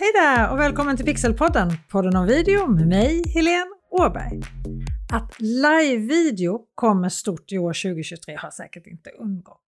Hej 0.00 0.12
där 0.14 0.52
och 0.52 0.58
välkommen 0.58 0.96
till 0.96 1.06
Pixelpodden, 1.06 1.72
podden 1.88 2.16
om 2.16 2.26
video 2.26 2.66
med 2.66 2.88
mig, 2.88 3.22
Helene 3.34 3.70
Åberg. 3.90 4.40
Att 5.12 5.40
live-video 5.40 6.60
kommer 6.74 7.08
stort 7.08 7.52
i 7.52 7.58
år 7.58 7.72
2023 7.72 8.36
har 8.36 8.50
säkert 8.50 8.86
inte 8.86 9.10
undgått 9.10 9.60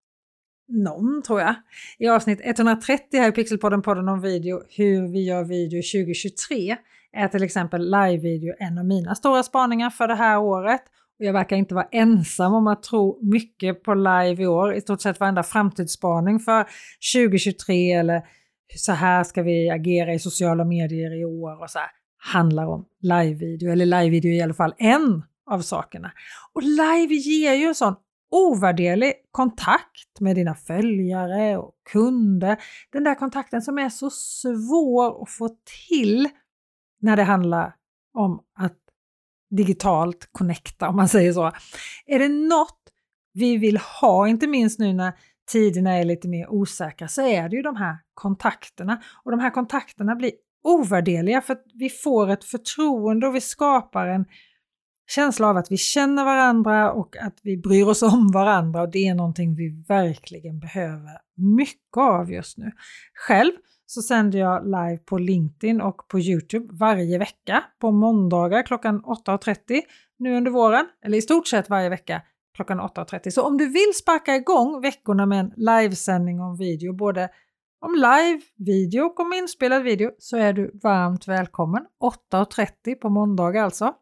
någon 0.68 1.22
tror 1.22 1.40
jag. 1.40 1.54
I 1.98 2.08
avsnitt 2.08 2.40
130 2.42 3.21
här 3.21 3.29
i 3.29 3.32
Pixelpodden, 3.32 3.82
podden 3.82 4.08
om 4.08 4.21
video, 4.21 4.62
hur 4.68 5.12
vi 5.12 5.24
gör 5.24 5.45
video 5.45 5.82
2023 5.82 6.76
är 7.12 7.28
till 7.28 7.42
exempel 7.42 7.90
live-video 7.90 8.54
en 8.58 8.78
av 8.78 8.84
mina 8.84 9.14
stora 9.14 9.42
spaningar 9.42 9.90
för 9.90 10.08
det 10.08 10.14
här 10.14 10.38
året. 10.38 10.82
Och 11.18 11.24
jag 11.24 11.32
verkar 11.32 11.56
inte 11.56 11.74
vara 11.74 11.88
ensam 11.92 12.54
om 12.54 12.66
att 12.66 12.82
tro 12.82 13.18
mycket 13.22 13.82
på 13.82 13.94
live 13.94 14.42
i 14.42 14.46
år. 14.46 14.74
I 14.74 14.80
stort 14.80 15.00
sett 15.00 15.20
varenda 15.20 15.42
framtidsspaning 15.42 16.40
för 16.40 16.66
2023 17.14 17.92
eller 17.92 18.22
så 18.77 18.93
här 18.93 19.25
ska 19.25 19.43
vi 19.43 19.70
agera 19.70 20.14
i 20.14 20.18
sociala 20.18 20.65
medier 20.65 21.20
i 21.20 21.24
år 21.24 21.62
och 21.62 21.70
så 21.70 21.78
här, 21.78 21.91
handlar 22.16 22.66
om 22.66 22.84
live-video, 23.01 23.73
eller 23.73 23.87
live-video 23.87 24.30
är 24.30 24.37
i 24.37 24.42
alla 24.42 24.55
fall 24.55 24.74
en 24.79 25.23
av 25.51 25.60
sakerna. 25.60 26.12
Och 26.52 26.62
live 26.62 27.15
ger 27.15 27.55
ju 27.55 27.65
en 27.65 27.74
sån 27.74 27.95
ovärderlig 28.30 29.12
kontakt 29.30 30.20
med 30.20 30.37
dina 30.37 30.55
följare 30.55 31.56
och 31.56 31.74
kunder. 31.93 32.56
Den 32.93 33.05
där 33.05 33.15
kontakten 33.15 33.62
som 33.62 33.79
är 33.79 33.88
så 33.88 34.10
svår 34.10 35.23
att 35.23 35.30
få 35.30 35.48
till 35.87 36.29
när 37.01 37.16
det 37.16 37.23
handlar 37.23 37.74
om 38.15 38.43
att 38.59 38.79
digitalt 39.51 40.29
connecta, 40.32 40.88
om 40.88 40.96
man 40.96 41.09
säger 41.09 41.32
så. 41.32 41.52
Är 42.07 42.18
det 42.18 42.29
något 42.29 42.79
vi 43.32 43.57
vill 43.57 43.77
ha, 43.77 44.29
inte 44.29 44.46
minst 44.46 44.79
nu 44.79 44.93
när 44.93 45.12
tiderna 45.52 45.92
är 45.92 46.05
lite 46.05 46.29
mer 46.29 46.51
osäkra, 46.51 47.09
så 47.09 47.23
är 47.27 47.48
det 47.48 47.56
ju 47.56 47.62
de 47.62 47.77
här 47.77 47.97
kontakterna. 48.15 49.02
Och 49.24 49.30
de 49.30 49.41
här 49.41 49.51
kontakterna 49.51 50.15
blir 50.15 50.33
ovärderliga 50.65 51.41
för 51.41 51.52
att 51.52 51.65
vi 51.74 51.91
får 51.91 52.30
ett 52.30 52.45
förtroende 52.45 53.26
och 53.26 53.35
vi 53.35 53.40
skapar 53.40 54.07
en 54.07 54.24
känsla 55.10 55.49
av 55.49 55.57
att 55.57 55.73
vi 55.73 55.76
känner 55.76 56.24
varandra 56.24 56.93
och 56.93 57.16
att 57.16 57.38
vi 57.43 57.57
bryr 57.57 57.85
oss 57.85 58.02
om 58.02 58.30
varandra 58.32 58.82
och 58.82 58.91
det 58.91 59.09
är 59.09 59.15
någonting 59.15 59.54
vi 59.54 59.85
verkligen 59.88 60.59
behöver 60.59 61.18
mycket 61.37 61.96
av 61.96 62.32
just 62.32 62.59
nu. 62.59 62.71
Själv 63.15 63.52
så 63.87 64.03
sänder 64.03 64.38
jag 64.38 64.65
live 64.65 64.98
på 64.98 65.19
LinkedIn 65.19 65.81
och 65.81 66.09
på 66.09 66.21
Youtube 66.21 66.66
varje 66.72 67.19
vecka 67.19 67.65
på 67.81 67.91
måndagar 67.91 68.62
klockan 68.62 69.03
8.30 69.03 69.81
nu 70.19 70.37
under 70.37 70.50
våren, 70.50 70.87
eller 71.04 71.19
i 71.19 71.22
stort 71.22 71.47
sett 71.47 71.71
varje 71.71 71.88
vecka 71.88 72.22
klockan 72.54 72.81
8.30. 72.81 73.31
Så 73.31 73.42
om 73.42 73.58
du 73.58 73.69
vill 73.69 73.92
sparka 73.94 74.36
igång 74.36 74.81
veckorna 74.81 75.26
med 75.26 75.41
en 75.41 75.53
livesändning 75.56 76.41
om 76.41 76.56
video, 76.56 76.92
både 76.92 77.28
om 77.81 77.94
live 77.94 78.41
video 78.56 79.04
och 79.04 79.20
om 79.20 79.32
inspelad 79.32 79.82
video, 79.82 80.10
så 80.19 80.36
är 80.36 80.53
du 80.53 80.70
varmt 80.82 81.28
välkommen. 81.28 81.86
8.30 82.32 82.94
på 82.94 83.08
måndagar 83.08 83.64
alltså. 83.64 83.94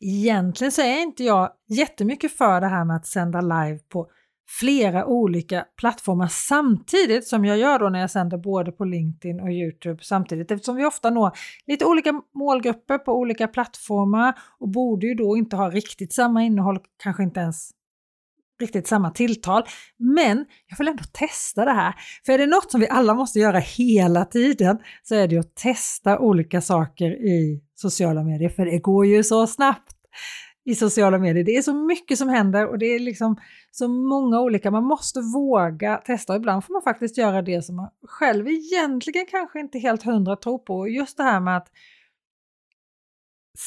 Egentligen 0.00 0.72
så 0.72 0.82
är 0.82 1.02
inte 1.02 1.24
jag 1.24 1.52
jättemycket 1.68 2.32
för 2.32 2.60
det 2.60 2.66
här 2.66 2.84
med 2.84 2.96
att 2.96 3.06
sända 3.06 3.40
live 3.40 3.78
på 3.88 4.10
flera 4.48 5.06
olika 5.06 5.64
plattformar 5.76 6.28
samtidigt 6.28 7.26
som 7.26 7.44
jag 7.44 7.58
gör 7.58 7.78
då 7.78 7.88
när 7.88 8.00
jag 8.00 8.10
sänder 8.10 8.38
både 8.38 8.72
på 8.72 8.84
LinkedIn 8.84 9.40
och 9.40 9.50
Youtube 9.50 10.04
samtidigt 10.04 10.50
eftersom 10.50 10.76
vi 10.76 10.84
ofta 10.84 11.10
når 11.10 11.32
lite 11.66 11.84
olika 11.84 12.22
målgrupper 12.34 12.98
på 12.98 13.12
olika 13.12 13.48
plattformar 13.48 14.38
och 14.58 14.68
borde 14.68 15.06
ju 15.06 15.14
då 15.14 15.36
inte 15.36 15.56
ha 15.56 15.70
riktigt 15.70 16.12
samma 16.12 16.42
innehåll, 16.42 16.78
kanske 17.02 17.22
inte 17.22 17.40
ens 17.40 17.70
riktigt 18.60 18.86
samma 18.86 19.10
tilltal. 19.10 19.62
Men 19.96 20.46
jag 20.66 20.78
vill 20.78 20.88
ändå 20.88 21.04
testa 21.12 21.64
det 21.64 21.72
här. 21.72 21.94
För 22.26 22.32
är 22.32 22.38
det 22.38 22.46
något 22.46 22.70
som 22.70 22.80
vi 22.80 22.88
alla 22.88 23.14
måste 23.14 23.38
göra 23.38 23.58
hela 23.58 24.24
tiden 24.24 24.78
så 25.02 25.14
är 25.14 25.28
det 25.28 25.38
att 25.38 25.54
testa 25.54 26.18
olika 26.18 26.60
saker 26.60 27.10
i 27.10 27.62
sociala 27.74 28.22
medier, 28.22 28.48
för 28.48 28.64
det 28.64 28.78
går 28.78 29.06
ju 29.06 29.24
så 29.24 29.46
snabbt 29.46 29.92
i 30.66 30.74
sociala 30.74 31.18
medier. 31.18 31.44
Det 31.44 31.56
är 31.56 31.62
så 31.62 31.74
mycket 31.74 32.18
som 32.18 32.28
händer 32.28 32.66
och 32.66 32.78
det 32.78 32.86
är 32.86 32.98
liksom 32.98 33.36
så 33.70 33.88
många 33.88 34.40
olika, 34.40 34.70
man 34.70 34.84
måste 34.84 35.20
våga 35.20 35.96
testa 35.96 36.32
och 36.32 36.36
ibland 36.36 36.64
får 36.64 36.72
man 36.72 36.82
faktiskt 36.82 37.18
göra 37.18 37.42
det 37.42 37.62
som 37.62 37.76
man 37.76 37.90
själv 38.02 38.48
egentligen 38.48 39.26
kanske 39.30 39.60
inte 39.60 39.78
helt 39.78 40.02
hundra 40.02 40.36
tror 40.36 40.58
på. 40.58 40.88
Just 40.88 41.16
det 41.16 41.22
här 41.22 41.40
med 41.40 41.56
att 41.56 41.68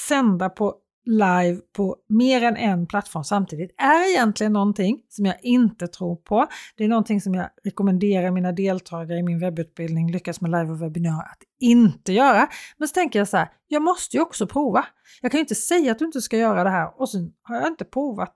sända 0.07 0.49
på 0.49 0.75
live 1.09 1.61
på 1.75 1.95
mer 2.09 2.43
än 2.43 2.57
en 2.57 2.87
plattform 2.87 3.23
samtidigt 3.23 3.71
är 3.77 4.09
egentligen 4.09 4.53
någonting 4.53 5.01
som 5.09 5.25
jag 5.25 5.35
inte 5.41 5.87
tror 5.87 6.15
på. 6.15 6.47
Det 6.77 6.83
är 6.83 6.87
någonting 6.87 7.21
som 7.21 7.33
jag 7.33 7.49
rekommenderar 7.63 8.31
mina 8.31 8.51
deltagare 8.51 9.19
i 9.19 9.23
min 9.23 9.39
webbutbildning 9.39 10.11
Lyckas 10.11 10.41
med 10.41 10.51
live 10.51 10.71
och 10.71 10.81
webbinar 10.81 11.19
att 11.19 11.43
inte 11.59 12.13
göra. 12.13 12.47
Men 12.77 12.87
så 12.87 12.93
tänker 12.93 13.19
jag 13.19 13.27
så 13.27 13.37
här, 13.37 13.49
jag 13.67 13.81
måste 13.81 14.17
ju 14.17 14.21
också 14.21 14.47
prova. 14.47 14.85
Jag 15.21 15.31
kan 15.31 15.37
ju 15.37 15.41
inte 15.41 15.55
säga 15.55 15.91
att 15.91 15.99
du 15.99 16.05
inte 16.05 16.21
ska 16.21 16.37
göra 16.37 16.63
det 16.63 16.69
här 16.69 17.01
och 17.01 17.09
sen 17.09 17.31
har 17.43 17.55
jag 17.55 17.67
inte 17.67 17.85
provat 17.85 18.35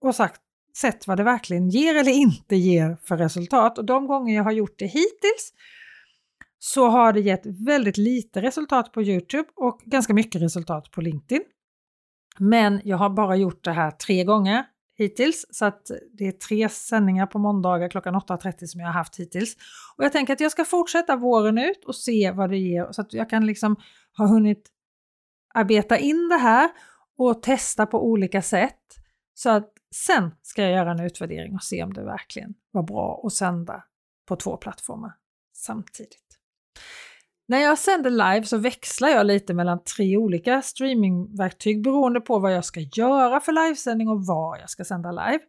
och 0.00 0.14
sagt 0.14 0.40
sett 0.80 1.06
vad 1.06 1.16
det 1.16 1.24
verkligen 1.24 1.68
ger 1.68 1.94
eller 1.94 2.12
inte 2.12 2.56
ger 2.56 2.96
för 3.04 3.16
resultat. 3.16 3.78
Och 3.78 3.84
de 3.84 4.06
gånger 4.06 4.36
jag 4.36 4.44
har 4.44 4.52
gjort 4.52 4.78
det 4.78 4.86
hittills 4.86 5.52
så 6.58 6.88
har 6.88 7.12
det 7.12 7.20
gett 7.20 7.46
väldigt 7.66 7.96
lite 7.96 8.42
resultat 8.42 8.92
på 8.92 9.02
Youtube 9.02 9.48
och 9.56 9.80
ganska 9.84 10.14
mycket 10.14 10.42
resultat 10.42 10.90
på 10.90 11.00
LinkedIn. 11.00 11.42
Men 12.40 12.80
jag 12.84 12.96
har 12.96 13.10
bara 13.10 13.36
gjort 13.36 13.64
det 13.64 13.72
här 13.72 13.90
tre 13.90 14.24
gånger 14.24 14.64
hittills, 14.98 15.46
så 15.50 15.64
att 15.64 15.90
det 16.12 16.26
är 16.26 16.32
tre 16.32 16.68
sändningar 16.68 17.26
på 17.26 17.38
måndagar 17.38 17.88
klockan 17.88 18.14
8.30 18.14 18.66
som 18.66 18.80
jag 18.80 18.88
har 18.88 18.92
haft 18.92 19.16
hittills. 19.16 19.56
Och 19.96 20.04
jag 20.04 20.12
tänker 20.12 20.32
att 20.32 20.40
jag 20.40 20.52
ska 20.52 20.64
fortsätta 20.64 21.16
våren 21.16 21.58
ut 21.58 21.84
och 21.84 21.94
se 21.94 22.30
vad 22.30 22.50
det 22.50 22.58
ger 22.58 22.92
så 22.92 23.00
att 23.00 23.12
jag 23.12 23.30
kan 23.30 23.46
liksom 23.46 23.76
ha 24.16 24.26
hunnit 24.26 24.70
arbeta 25.54 25.98
in 25.98 26.28
det 26.28 26.36
här 26.38 26.70
och 27.18 27.42
testa 27.42 27.86
på 27.86 28.06
olika 28.06 28.42
sätt. 28.42 28.80
Så 29.34 29.50
att 29.50 29.72
sen 29.94 30.30
ska 30.42 30.62
jag 30.62 30.72
göra 30.72 30.90
en 30.90 31.00
utvärdering 31.00 31.54
och 31.54 31.62
se 31.62 31.82
om 31.82 31.92
det 31.92 32.04
verkligen 32.04 32.54
var 32.70 32.82
bra 32.82 33.22
att 33.24 33.32
sända 33.32 33.84
på 34.28 34.36
två 34.36 34.56
plattformar 34.56 35.12
samtidigt. 35.52 36.27
När 37.50 37.58
jag 37.58 37.78
sänder 37.78 38.10
live 38.10 38.44
så 38.44 38.58
växlar 38.58 39.08
jag 39.08 39.26
lite 39.26 39.54
mellan 39.54 39.84
tre 39.96 40.16
olika 40.16 40.62
streamingverktyg 40.62 41.82
beroende 41.82 42.20
på 42.20 42.38
vad 42.38 42.54
jag 42.54 42.64
ska 42.64 42.80
göra 42.80 43.40
för 43.40 43.52
livesändning 43.52 44.08
och 44.08 44.26
var 44.26 44.58
jag 44.58 44.70
ska 44.70 44.84
sända 44.84 45.10
live. 45.10 45.40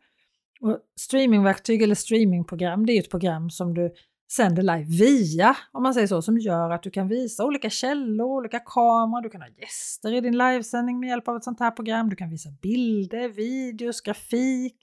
Och 0.62 0.80
streamingverktyg 1.00 1.82
eller 1.82 1.96
streamingprogram, 1.96 2.86
det 2.86 2.94
är 2.94 3.00
ett 3.00 3.09
program 3.09 3.50
som 3.50 3.74
du 3.74 3.94
sänder 4.32 4.64
live 4.64 4.84
via, 4.84 5.58
om 5.72 5.84
man 5.84 5.94
säger 5.94 6.08
så, 6.08 6.22
som 6.22 6.38
gör 6.38 6.70
att 6.70 6.84
du 6.84 6.92
kan 6.92 7.08
visa 7.08 7.46
olika 7.46 7.70
källor, 7.70 8.28
olika 8.28 8.59
kameror, 8.59 9.22
du 9.22 9.30
kan 9.30 9.42
ha 9.42 9.50
gäster 9.50 10.14
i 10.14 10.22
din 10.22 10.38
livesändning 10.38 11.00
med 11.00 11.09
hjälp 11.09 11.28
av 11.28 11.36
ett 11.36 11.44
sånt 11.44 11.59
här 11.59 11.72
program, 11.72 12.09
du 12.09 12.16
kan 12.16 12.30
visa 12.30 12.50
bilder, 12.62 13.30
videos, 13.30 14.02
grafik, 14.02 14.78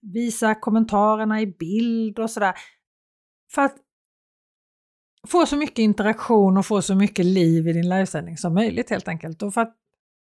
visa 0.00 0.54
kommentarerna 0.54 1.40
i 1.40 1.46
bild 1.46 2.18
och 2.18 2.30
sådär. 2.30 2.54
För 3.54 3.62
att 3.62 3.76
få 5.28 5.46
så 5.46 5.56
mycket 5.56 5.78
interaktion 5.78 6.56
och 6.56 6.66
få 6.66 6.82
så 6.82 6.94
mycket 6.94 7.24
liv 7.24 7.68
i 7.68 7.72
din 7.72 7.88
livesändning 7.88 8.36
som 8.36 8.54
möjligt 8.54 8.90
helt 8.90 9.08
enkelt. 9.08 9.42
Och 9.42 9.54
för 9.54 9.60
att 9.60 9.76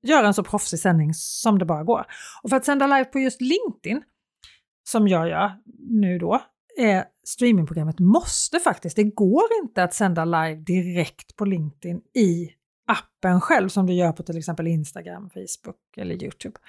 göra 0.03 0.27
en 0.27 0.33
så 0.33 0.43
proffsig 0.43 0.79
sändning 0.79 1.13
som 1.13 1.59
det 1.59 1.65
bara 1.65 1.83
går. 1.83 2.05
Och 2.43 2.49
för 2.49 2.57
att 2.57 2.65
sända 2.65 2.87
live 2.87 3.05
på 3.05 3.19
just 3.19 3.41
LinkedIn, 3.41 4.03
som 4.83 5.07
jag 5.07 5.29
gör 5.29 5.51
nu 5.89 6.19
då, 6.19 6.41
är 6.77 7.05
streamingprogrammet 7.27 7.99
måste 7.99 8.59
faktiskt, 8.59 8.95
det 8.95 9.03
går 9.03 9.43
inte 9.63 9.83
att 9.83 9.93
sända 9.93 10.25
live 10.25 10.55
direkt 10.55 11.35
på 11.35 11.45
LinkedIn 11.45 12.01
i 12.13 12.49
appen 12.87 13.41
själv 13.41 13.69
som 13.69 13.85
du 13.85 13.93
gör 13.93 14.11
på 14.11 14.23
till 14.23 14.37
exempel 14.37 14.67
Instagram, 14.67 15.29
Facebook 15.29 15.97
eller 15.97 16.23
Youtube. 16.23 16.59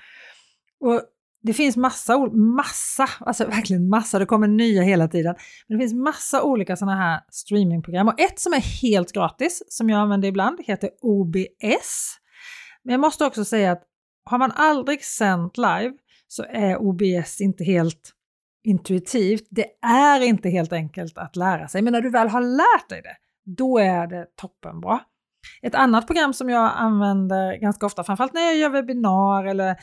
Och 0.80 1.02
det 1.46 1.54
finns 1.54 1.76
massa, 1.76 2.18
massa, 2.32 3.08
alltså 3.20 3.46
verkligen 3.46 3.88
massa, 3.88 4.18
det 4.18 4.26
kommer 4.26 4.48
nya 4.48 4.82
hela 4.82 5.08
tiden. 5.08 5.34
Men 5.68 5.78
det 5.78 5.82
finns 5.82 5.94
massa 5.94 6.42
olika 6.42 6.76
sådana 6.76 6.96
här 6.96 7.20
streamingprogram 7.30 8.08
och 8.08 8.20
ett 8.20 8.40
som 8.40 8.52
är 8.52 8.82
helt 8.82 9.12
gratis 9.12 9.62
som 9.69 9.90
jag 9.90 10.00
använder 10.00 10.28
ibland 10.28 10.60
heter 10.64 10.90
OBS. 11.02 12.16
Men 12.84 12.93
jag 12.93 13.00
måste 13.00 13.25
också 13.25 13.44
säga 13.44 13.72
att 13.72 13.82
har 14.25 14.38
man 14.38 14.52
aldrig 14.52 15.04
sänt 15.04 15.56
live 15.56 15.93
så 16.28 16.44
är 16.48 16.76
OBS 16.76 17.40
inte 17.40 17.64
helt 17.64 18.12
intuitivt. 18.64 19.46
Det 19.50 19.66
är 19.87 20.20
inte 20.20 20.49
helt 20.49 20.72
enkelt 20.72 21.19
att 21.19 21.37
lära 21.37 21.69
sig, 21.69 21.82
men 21.82 21.92
när 21.92 22.00
du 22.00 22.10
väl 22.10 22.28
har 22.28 22.40
lärt 22.40 22.88
dig 22.88 23.02
det, 23.02 23.16
då 23.56 23.78
är 23.78 24.06
det 24.06 24.26
toppenbra. 24.37 25.00
Ett 25.62 25.75
annat 25.75 26.06
program 26.06 26.32
som 26.32 26.49
jag 26.49 26.72
använder 26.76 27.56
ganska 27.56 27.87
ofta, 27.87 28.04
framförallt 28.04 28.34
när 28.34 28.42
jag 28.42 28.56
gör 28.56 28.70
webbinar 28.70 29.44
eller 29.44 29.76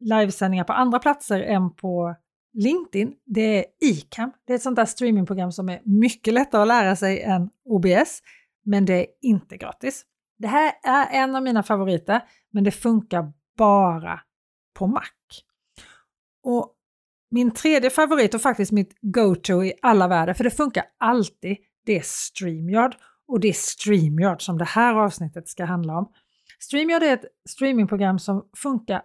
livesändningar 0.00 0.64
på 0.64 0.72
andra 0.72 0.98
platser 0.98 1.40
än 1.40 1.74
på 1.74 2.14
LinkedIn, 2.52 3.14
det 3.26 3.58
är 3.58 3.64
Icam. 3.80 4.32
Det 4.46 4.52
är 4.52 4.56
ett 4.56 4.62
sånt 4.62 4.76
där 4.76 4.84
streamingprogram 4.84 5.52
som 5.52 5.68
är 5.68 5.80
mycket 5.84 6.34
lättare 6.34 6.62
att 6.62 6.68
lära 6.68 6.96
sig 6.96 7.22
än 7.22 7.50
OBS, 7.64 8.22
men 8.64 8.84
det 8.84 8.94
är 8.94 9.06
inte 9.22 9.56
gratis. 9.56 10.04
Det 10.38 10.46
här 10.46 10.72
är 10.82 11.22
en 11.22 11.36
av 11.36 11.42
mina 11.42 11.62
favoriter, 11.62 12.20
men 12.52 12.64
det 12.64 12.70
funkar 12.70 13.32
bara 13.56 14.20
på 14.74 14.86
Mac. 14.86 15.02
Och 16.42 16.74
min 17.30 17.50
tredje 17.50 17.90
favorit 17.90 18.34
och 18.34 18.40
faktiskt 18.40 18.72
mitt 18.72 18.98
go-to 19.00 19.64
i 19.64 19.72
alla 19.82 20.08
världar, 20.08 20.34
för 20.34 20.44
det 20.44 20.50
funkar 20.50 20.84
alltid, 20.98 21.56
det 21.86 21.96
är 21.96 22.02
StreamYard. 22.04 22.96
och 23.28 23.40
det 23.40 23.48
är 23.48 23.52
StreamYard 23.52 24.42
som 24.42 24.58
det 24.58 24.64
här 24.64 24.94
avsnittet 24.94 25.48
ska 25.48 25.64
handla 25.64 25.98
om. 25.98 26.12
StreamYard 26.58 27.02
är 27.02 27.12
ett 27.12 27.24
streamingprogram 27.48 28.18
som 28.18 28.48
funkar 28.56 29.02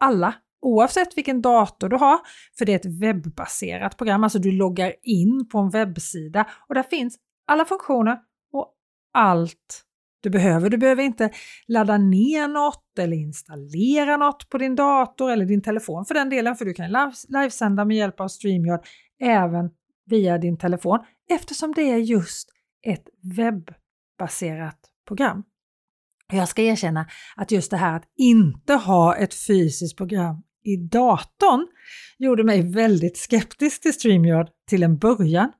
alla 0.00 0.34
oavsett 0.62 1.16
vilken 1.18 1.42
dator 1.42 1.88
du 1.88 1.96
har, 1.96 2.18
för 2.58 2.64
det 2.64 2.72
är 2.72 2.76
ett 2.76 3.00
webbaserat 3.00 3.96
program, 3.96 4.24
alltså 4.24 4.38
du 4.38 4.52
loggar 4.52 4.94
in 5.02 5.48
på 5.48 5.58
en 5.58 5.70
webbsida 5.70 6.46
och 6.68 6.74
där 6.74 6.82
finns 6.82 7.18
alla 7.46 7.64
funktioner 7.64 8.18
och 8.52 8.74
allt 9.12 9.82
du 10.20 10.30
behöver. 10.30 10.70
Du 10.70 10.76
behöver 10.76 11.02
inte 11.02 11.30
ladda 11.66 11.98
ner 11.98 12.48
något 12.48 12.98
eller 12.98 13.16
installera 13.16 14.16
något 14.16 14.48
på 14.48 14.58
din 14.58 14.76
dator 14.76 15.30
eller 15.30 15.44
din 15.44 15.62
telefon 15.62 16.04
för 16.04 16.14
den 16.14 16.30
delen, 16.30 16.56
för 16.56 16.64
du 16.64 16.74
kan 16.74 16.90
livesända 17.28 17.84
med 17.84 17.96
hjälp 17.96 18.20
av 18.20 18.28
StreamYard 18.28 18.86
även 19.20 19.70
via 20.06 20.38
din 20.38 20.58
telefon 20.58 20.98
eftersom 21.30 21.72
det 21.72 21.82
är 21.82 21.98
just 21.98 22.48
ett 22.86 23.08
webbaserat 23.36 24.78
program. 25.08 25.42
Jag 26.32 26.48
ska 26.48 26.62
erkänna 26.62 27.06
att 27.36 27.50
just 27.50 27.70
det 27.70 27.76
här 27.76 27.96
att 27.96 28.04
inte 28.16 28.74
ha 28.74 29.16
ett 29.16 29.34
fysiskt 29.34 29.96
program 29.96 30.42
i 30.64 30.76
datorn 30.76 31.66
gjorde 32.18 32.44
mig 32.44 32.62
väldigt 32.62 33.16
skeptisk 33.16 33.82
till 33.82 33.92
StreamYard 33.92 34.48
till 34.68 34.82
en 34.82 34.98
början. 34.98 35.52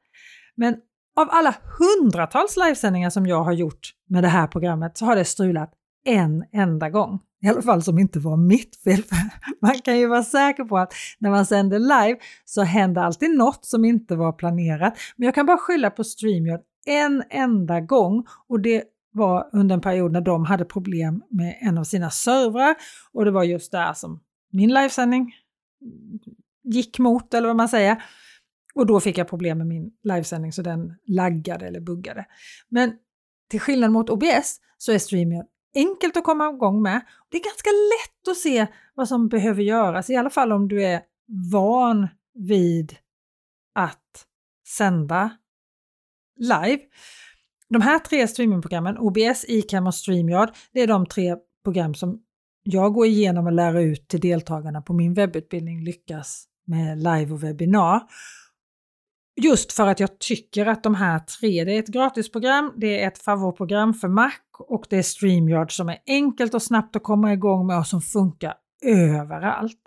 Men 0.56 0.76
av 1.16 1.28
alla 1.30 1.54
hundratals 1.78 2.56
livesändningar 2.56 3.10
som 3.10 3.26
jag 3.26 3.44
har 3.44 3.52
gjort 3.52 3.92
med 4.08 4.24
det 4.24 4.28
här 4.28 4.46
programmet 4.46 4.98
så 4.98 5.04
har 5.04 5.16
det 5.16 5.24
strulat 5.24 5.72
en 6.04 6.44
enda 6.52 6.90
gång. 6.90 7.20
I 7.42 7.48
alla 7.48 7.62
fall 7.62 7.82
som 7.82 7.98
inte 7.98 8.18
var 8.18 8.36
mitt 8.36 8.76
fel. 8.84 9.02
Man 9.62 9.78
kan 9.78 9.98
ju 9.98 10.06
vara 10.06 10.22
säker 10.22 10.64
på 10.64 10.78
att 10.78 10.92
när 11.18 11.30
man 11.30 11.46
sänder 11.46 11.78
live 11.78 12.18
så 12.44 12.62
händer 12.62 13.02
alltid 13.02 13.36
något 13.36 13.64
som 13.64 13.84
inte 13.84 14.16
var 14.16 14.32
planerat. 14.32 14.98
Men 15.16 15.26
jag 15.26 15.34
kan 15.34 15.46
bara 15.46 15.58
skylla 15.58 15.90
på 15.90 16.04
StreamYard 16.04 16.60
en 16.86 17.22
enda 17.30 17.80
gång 17.80 18.26
och 18.48 18.60
det 18.60 18.82
var 19.16 19.50
under 19.52 19.74
en 19.74 19.80
period 19.80 20.12
när 20.12 20.20
de 20.20 20.44
hade 20.44 20.64
problem 20.64 21.22
med 21.30 21.58
en 21.60 21.78
av 21.78 21.84
sina 21.84 22.10
servrar 22.10 22.74
och 23.12 23.24
det 23.24 23.30
var 23.30 23.44
just 23.44 23.72
där 23.72 23.92
som 23.92 24.20
min 24.52 24.74
livesändning 24.74 25.32
gick 26.64 26.98
mot, 26.98 27.34
eller 27.34 27.46
vad 27.46 27.56
man 27.56 27.68
säger. 27.68 28.02
Och 28.74 28.86
då 28.86 29.00
fick 29.00 29.18
jag 29.18 29.28
problem 29.28 29.58
med 29.58 29.66
min 29.66 29.90
livesändning 30.02 30.52
så 30.52 30.62
den 30.62 30.94
laggade 31.06 31.66
eller 31.66 31.80
buggade. 31.80 32.26
Men 32.68 32.92
till 33.50 33.60
skillnad 33.60 33.92
mot 33.92 34.10
OBS 34.10 34.60
så 34.78 34.92
är 34.92 34.98
StreamYard 34.98 35.46
enkelt 35.74 36.16
att 36.16 36.24
komma 36.24 36.50
igång 36.50 36.82
med. 36.82 37.00
Det 37.28 37.36
är 37.36 37.42
ganska 37.44 37.70
lätt 37.70 38.28
att 38.28 38.36
se 38.36 38.66
vad 38.94 39.08
som 39.08 39.28
behöver 39.28 39.62
göras, 39.62 40.10
i 40.10 40.16
alla 40.16 40.30
fall 40.30 40.52
om 40.52 40.68
du 40.68 40.84
är 40.84 41.02
van 41.52 42.08
vid 42.34 42.96
att 43.74 44.26
sända 44.66 45.30
live. 46.36 46.82
De 47.68 47.82
här 47.82 47.98
tre 47.98 48.28
streamingprogrammen, 48.28 48.98
OBS, 48.98 49.44
Icam 49.48 49.86
och 49.86 49.94
StreamYard, 49.94 50.50
det 50.72 50.80
är 50.80 50.86
de 50.86 51.06
tre 51.06 51.36
program 51.64 51.94
som 51.94 52.22
jag 52.62 52.92
går 52.92 53.06
igenom 53.06 53.46
och 53.46 53.52
lär 53.52 53.78
ut 53.78 54.08
till 54.08 54.20
deltagarna 54.20 54.82
på 54.82 54.92
min 54.92 55.14
webbutbildning 55.14 55.84
Lyckas 55.84 56.44
med 56.66 56.98
live 56.98 57.32
och 57.32 57.44
webbinar. 57.44 58.02
Just 59.40 59.72
för 59.72 59.86
att 59.86 60.00
jag 60.00 60.18
tycker 60.18 60.66
att 60.66 60.82
de 60.82 60.94
här 60.94 61.18
tre, 61.18 61.64
det 61.64 61.72
är 61.72 61.78
ett 61.78 61.88
gratisprogram, 61.88 62.72
det 62.76 63.02
är 63.02 63.08
ett 63.08 63.18
favoritprogram 63.18 63.94
för 63.94 64.08
Mac 64.08 64.32
och 64.68 64.86
det 64.90 64.96
är 64.96 65.02
StreamYard 65.02 65.76
som 65.76 65.88
är 65.88 65.98
enkelt 66.06 66.54
och 66.54 66.62
snabbt 66.62 66.96
att 66.96 67.02
komma 67.02 67.32
igång 67.32 67.66
med 67.66 67.78
och 67.78 67.86
som 67.86 68.02
funkar 68.02 68.54
överallt. 68.84 69.80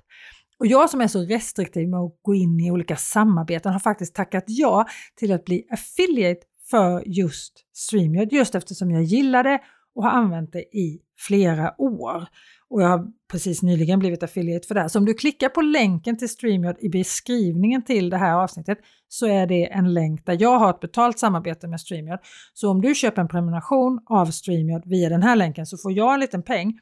Och 0.60 0.68
jag 0.68 0.90
som 0.90 1.02
är 1.02 1.08
så 1.08 1.20
restriktiv 1.20 1.90
med 1.90 2.00
att 2.00 2.20
gå 2.22 2.36
in 2.36 2.60
i 2.60 2.72
olika 2.72 2.96
samarbeten 2.96 3.74
har 3.74 3.80
faktiskt 3.80 4.16
tackat 4.16 4.44
ja 4.48 4.86
till 5.16 5.32
att 5.32 5.46
bli 5.46 5.68
affiliate 5.72 6.42
för 6.70 7.04
just 7.06 7.66
StreamYard, 7.74 8.34
just 8.34 8.56
eftersom 8.56 8.92
jag 8.92 9.04
gillar 9.04 9.44
det 9.44 9.60
och 9.96 10.04
har 10.04 10.12
använt 10.12 10.54
det 10.54 10.62
i 10.62 11.02
flera 11.18 11.82
år. 11.82 12.28
Och 12.70 12.82
jag 12.82 12.88
har 12.88 13.08
precis 13.32 13.62
nyligen 13.62 14.00
blivit 14.00 14.24
affiliate 14.24 14.68
för 14.68 14.76
det 14.76 14.82
här. 14.82 14.88
Så 14.88 15.00
om 15.00 15.06
du 15.06 15.14
klickar 15.14 15.50
på 15.50 15.62
länken 15.62 16.18
till 16.18 16.30
StreamYard 16.30 16.76
i 16.80 16.90
beskrivningen 16.90 17.84
till 17.84 18.10
det 18.10 18.18
här 18.18 18.34
avsnittet 18.34 18.78
så 19.08 19.28
är 19.28 19.48
det 19.48 19.72
en 19.72 19.94
länk 19.94 20.26
där 20.26 20.38
jag 20.40 20.60
har 20.60 20.70
ett 20.70 20.80
betalt 20.80 21.20
samarbete 21.20 21.68
med 21.68 21.82
StreamYard. 21.82 22.20
Så 22.54 22.70
om 22.70 22.82
du 22.82 22.96
köper 22.96 23.22
en 23.22 23.28
prenumeration 23.28 24.02
av 24.06 24.26
StreamYard 24.26 24.84
via 24.86 25.10
den 25.10 25.24
här 25.24 25.36
länken 25.36 25.66
så 25.66 25.78
får 25.78 25.92
jag 25.92 26.14
en 26.14 26.20
liten 26.20 26.44
peng 26.44 26.80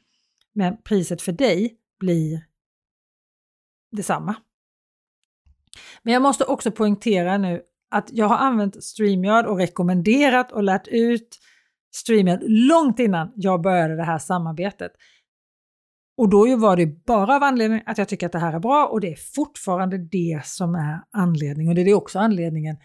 men 0.54 0.76
priset 0.82 1.22
för 1.22 1.32
dig 1.32 1.76
blir 2.00 2.44
detsamma. 3.92 4.34
Men 6.02 6.12
jag 6.12 6.22
måste 6.22 6.44
också 6.44 6.70
poängtera 6.70 7.38
nu 7.38 7.62
att 7.90 8.08
jag 8.12 8.26
har 8.26 8.36
använt 8.36 8.84
StreamYard 8.84 9.46
och 9.46 9.58
rekommenderat 9.58 10.52
och 10.52 10.62
lärt 10.62 10.88
ut 10.88 11.38
StreamYard 11.94 12.40
långt 12.42 12.98
innan 12.98 13.32
jag 13.34 13.62
började 13.62 13.96
det 13.96 14.04
här 14.04 14.18
samarbetet. 14.18 14.92
Och 16.16 16.28
då 16.28 16.56
var 16.56 16.76
det 16.76 16.86
bara 16.86 17.36
av 17.36 17.42
anledning 17.42 17.82
att 17.86 17.98
jag 17.98 18.08
tycker 18.08 18.26
att 18.26 18.32
det 18.32 18.38
här 18.38 18.52
är 18.52 18.58
bra 18.58 18.86
och 18.86 19.00
det 19.00 19.12
är 19.12 19.16
fortfarande 19.34 19.98
det 19.98 20.40
som 20.44 20.74
är 20.74 21.00
anledningen. 21.10 21.68
Och 21.68 21.74
det 21.74 21.90
är 21.90 21.94
också 21.94 22.18
anledningen 22.18 22.76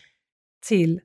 till 0.67 1.01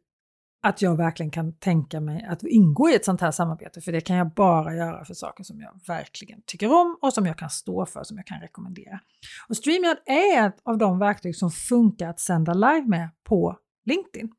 att 0.63 0.83
jag 0.83 0.97
verkligen 0.97 1.31
kan 1.31 1.59
tänka 1.59 2.01
mig 2.01 2.27
att 2.31 2.43
ingå 2.43 2.91
i 2.91 2.95
ett 2.95 3.05
sånt 3.05 3.21
här 3.21 3.31
samarbete. 3.31 3.81
För 3.81 3.93
det 3.93 4.01
kan 4.01 4.17
jag 4.17 4.35
bara 4.35 4.75
göra 4.75 5.05
för 5.05 5.15
saker 5.15 5.45
som 5.45 5.61
jag 5.61 5.81
verkligen 5.87 6.43
tycker 6.47 6.73
om 6.73 6.99
och 7.03 7.13
som 7.13 7.27
jag 7.27 7.39
kan 7.39 7.51
stå 7.51 7.87
för, 7.87 8.05
som 8.05 8.17
jag 8.17 8.27
kan 8.27 8.41
rekommendera. 8.41 9.01
Och 9.49 9.57
StreamYard 9.57 9.99
är 10.07 10.47
ett 10.47 10.61
av 10.65 10.79
de 10.79 10.99
verktyg 10.99 11.37
som 11.37 11.51
funkar 11.51 12.09
att 12.09 12.21
sända 12.21 12.55
live 12.55 12.85
med 12.87 13.11
på 13.25 13.57
LinkedIn. 13.89 14.31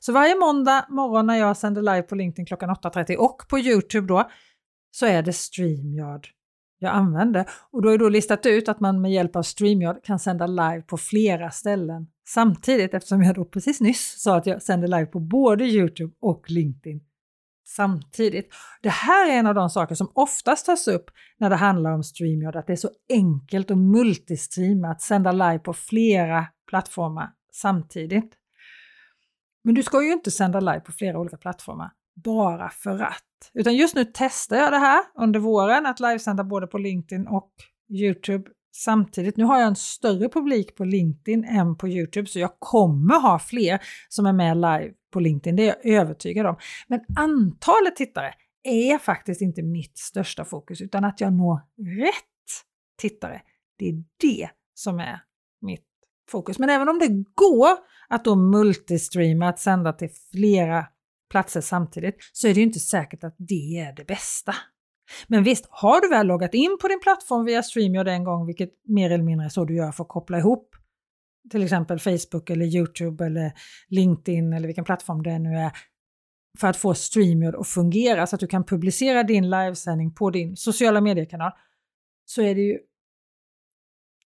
Så 0.00 0.12
varje 0.12 0.34
måndag 0.34 0.86
morgon 0.88 1.26
när 1.26 1.36
jag 1.36 1.56
sänder 1.56 1.82
live 1.82 2.02
på 2.02 2.14
LinkedIn 2.14 2.46
klockan 2.46 2.70
8.30 2.70 3.16
och 3.16 3.42
på 3.48 3.58
Youtube 3.58 4.06
då 4.06 4.30
så 4.90 5.06
är 5.06 5.22
det 5.22 5.32
StreamYard 5.32 6.26
jag 6.78 6.94
använder. 6.94 7.50
Och 7.70 7.82
då 7.82 7.90
har 7.90 7.98
då 7.98 8.08
listat 8.08 8.46
ut 8.46 8.68
att 8.68 8.80
man 8.80 9.00
med 9.00 9.12
hjälp 9.12 9.36
av 9.36 9.42
StreamYard 9.42 10.04
kan 10.04 10.18
sända 10.18 10.46
live 10.46 10.82
på 10.82 10.96
flera 10.96 11.50
ställen 11.50 12.06
samtidigt 12.28 12.94
eftersom 12.94 13.22
jag 13.22 13.34
då 13.34 13.44
precis 13.44 13.80
nyss 13.80 14.22
sa 14.22 14.36
att 14.36 14.46
jag 14.46 14.62
sänder 14.62 14.88
live 14.88 15.06
på 15.06 15.20
både 15.20 15.64
Youtube 15.64 16.12
och 16.20 16.50
LinkedIn 16.50 17.00
samtidigt. 17.76 18.48
Det 18.82 18.88
här 18.88 19.30
är 19.30 19.38
en 19.38 19.46
av 19.46 19.54
de 19.54 19.70
saker 19.70 19.94
som 19.94 20.10
oftast 20.14 20.66
tas 20.66 20.88
upp 20.88 21.10
när 21.38 21.50
det 21.50 21.56
handlar 21.56 21.92
om 21.92 22.02
StreamYard, 22.02 22.56
att 22.56 22.66
det 22.66 22.72
är 22.72 22.76
så 22.76 22.90
enkelt 23.08 23.70
och 23.70 23.78
multistreama, 23.78 24.88
att 24.88 25.02
sända 25.02 25.32
live 25.32 25.58
på 25.58 25.72
flera 25.72 26.46
plattformar 26.68 27.30
samtidigt. 27.52 28.34
Men 29.64 29.74
du 29.74 29.82
ska 29.82 30.02
ju 30.02 30.12
inte 30.12 30.30
sända 30.30 30.60
live 30.60 30.80
på 30.80 30.92
flera 30.92 31.18
olika 31.18 31.36
plattformar 31.36 31.90
bara 32.14 32.70
för 32.70 32.98
att. 32.98 33.50
Utan 33.54 33.76
just 33.76 33.94
nu 33.94 34.04
testar 34.14 34.56
jag 34.56 34.72
det 34.72 34.78
här 34.78 35.04
under 35.14 35.40
våren, 35.40 35.86
att 35.86 36.00
livesända 36.00 36.44
både 36.44 36.66
på 36.66 36.78
LinkedIn 36.78 37.26
och 37.26 37.52
Youtube 37.88 38.50
samtidigt. 38.76 39.36
Nu 39.36 39.44
har 39.44 39.58
jag 39.58 39.66
en 39.66 39.76
större 39.76 40.28
publik 40.28 40.76
på 40.76 40.84
LinkedIn 40.84 41.44
än 41.44 41.76
på 41.76 41.88
Youtube 41.88 42.28
så 42.28 42.38
jag 42.38 42.50
kommer 42.58 43.20
ha 43.20 43.38
fler 43.38 43.80
som 44.08 44.26
är 44.26 44.32
med 44.32 44.56
live 44.56 44.92
på 45.12 45.20
LinkedIn, 45.20 45.56
det 45.56 45.62
är 45.62 45.66
jag 45.66 45.86
övertygad 45.86 46.46
om. 46.46 46.56
Men 46.88 47.00
antalet 47.16 47.96
tittare 47.96 48.34
är 48.62 48.98
faktiskt 48.98 49.40
inte 49.40 49.62
mitt 49.62 49.98
största 49.98 50.44
fokus 50.44 50.80
utan 50.80 51.04
att 51.04 51.20
jag 51.20 51.32
når 51.32 51.60
rätt 52.04 52.14
tittare. 53.00 53.42
Det 53.78 53.88
är 53.88 54.04
det 54.20 54.50
som 54.74 54.98
är 54.98 55.20
mitt 55.60 55.86
fokus. 56.32 56.58
Men 56.58 56.70
även 56.70 56.88
om 56.88 56.98
det 56.98 57.08
går 57.34 57.70
att 58.08 58.24
då 58.24 58.36
multistreama, 58.36 59.48
att 59.48 59.58
sända 59.58 59.92
till 59.92 60.10
flera 60.32 60.86
platser 61.30 61.60
samtidigt, 61.60 62.16
så 62.32 62.48
är 62.48 62.54
det 62.54 62.60
ju 62.60 62.66
inte 62.66 62.80
säkert 62.80 63.24
att 63.24 63.34
det 63.38 63.78
är 63.78 63.92
det 63.96 64.04
bästa. 64.04 64.54
Men 65.26 65.44
visst, 65.44 65.66
har 65.70 66.00
du 66.00 66.08
väl 66.08 66.26
loggat 66.26 66.54
in 66.54 66.78
på 66.80 66.88
din 66.88 67.00
plattform 67.00 67.44
via 67.44 67.62
StreamYard 67.62 68.08
en 68.08 68.24
gång, 68.24 68.46
vilket 68.46 68.70
mer 68.88 69.10
eller 69.10 69.24
mindre 69.24 69.46
är 69.46 69.48
så 69.48 69.64
du 69.64 69.76
gör 69.76 69.92
för 69.92 70.04
att 70.04 70.08
koppla 70.08 70.38
ihop 70.38 70.76
till 71.50 71.62
exempel 71.62 71.98
Facebook 71.98 72.50
eller 72.50 72.66
Youtube 72.66 73.26
eller 73.26 73.52
LinkedIn 73.88 74.52
eller 74.52 74.66
vilken 74.66 74.84
plattform 74.84 75.22
det 75.22 75.38
nu 75.38 75.56
är, 75.56 75.72
för 76.58 76.68
att 76.68 76.76
få 76.76 76.94
StreamYard 76.94 77.54
att 77.54 77.68
fungera 77.68 78.26
så 78.26 78.36
att 78.36 78.40
du 78.40 78.46
kan 78.46 78.64
publicera 78.64 79.22
din 79.22 79.50
livesändning 79.50 80.14
på 80.14 80.30
din 80.30 80.56
sociala 80.56 81.00
mediekanal, 81.00 81.52
så 82.24 82.42
är 82.42 82.54
det 82.54 82.60
ju 82.60 82.78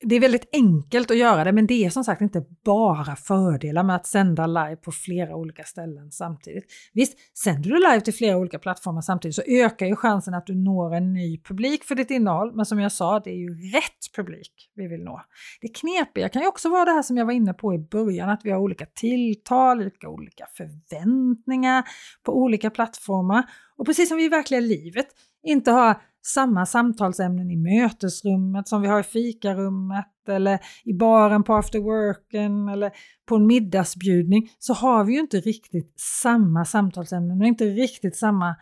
det 0.05 0.15
är 0.15 0.19
väldigt 0.19 0.50
enkelt 0.53 1.12
att 1.12 1.17
göra 1.17 1.43
det, 1.43 1.51
men 1.51 1.67
det 1.67 1.86
är 1.86 1.89
som 1.89 2.03
sagt 2.03 2.22
inte 2.22 2.45
bara 2.65 3.15
fördelar 3.15 3.83
med 3.83 3.95
att 3.95 4.05
sända 4.05 4.48
live 4.48 4.75
på 4.75 4.91
flera 4.91 5.36
olika 5.36 5.63
ställen 5.63 6.12
samtidigt. 6.12 6.65
Visst, 6.93 7.38
sänder 7.38 7.69
du 7.69 7.75
live 7.75 8.01
till 8.01 8.13
flera 8.13 8.38
olika 8.38 8.60
plattformar 8.60 9.01
samtidigt 9.01 9.36
så 9.36 9.41
ökar 9.48 9.86
ju 9.86 9.95
chansen 9.95 10.33
att 10.33 10.45
du 10.45 10.55
når 10.55 10.95
en 10.95 11.13
ny 11.13 11.41
publik 11.41 11.83
för 11.83 11.95
ditt 11.95 12.12
innehåll, 12.12 12.55
men 12.55 12.65
som 12.65 12.79
jag 12.79 12.91
sa, 12.91 13.19
det 13.19 13.29
är 13.29 13.38
ju 13.38 13.72
rätt 13.72 14.15
publik 14.15 14.72
vi 14.75 14.88
vill 14.88 15.03
nå. 15.03 15.22
Det 15.62 15.67
knepiga 15.67 16.29
kan 16.29 16.41
ju 16.41 16.48
också 16.48 16.69
vara 16.69 16.86
det 16.86 16.91
här 16.91 17.03
som 17.03 17.17
jag 17.17 17.25
var 17.25 17.33
inne 17.33 17.53
på 17.53 17.74
i 17.74 17.77
början, 17.77 18.29
att 18.29 18.41
vi 18.43 18.51
har 18.51 18.60
olika 18.60 18.86
tilltal, 18.86 19.91
olika 20.05 20.45
förväntningar 20.57 21.83
på 22.24 22.38
olika 22.38 22.69
plattformar. 22.69 23.43
Och 23.77 23.86
precis 23.86 24.10
som 24.10 24.17
vi 24.17 24.25
i 24.25 24.29
verkliga 24.29 24.60
livet 24.60 25.07
inte 25.43 25.72
har 25.72 25.95
samma 26.25 26.65
samtalsämnen 26.65 27.51
i 27.51 27.55
mötesrummet 27.55 28.67
som 28.67 28.81
vi 28.81 28.87
har 28.87 28.99
i 28.99 29.03
fikarummet 29.03 30.05
eller 30.27 30.59
i 30.83 30.93
baren 30.93 31.43
på 31.43 31.55
after 31.55 31.79
worken 31.79 32.69
eller 32.69 32.91
på 33.25 33.35
en 33.35 33.47
middagsbjudning 33.47 34.49
så 34.59 34.73
har 34.73 35.03
vi 35.03 35.13
ju 35.13 35.19
inte 35.19 35.39
riktigt 35.39 35.93
samma 35.99 36.65
samtalsämnen 36.65 37.41
och 37.41 37.47
inte 37.47 37.65
riktigt 37.65 38.17
samma 38.17 38.55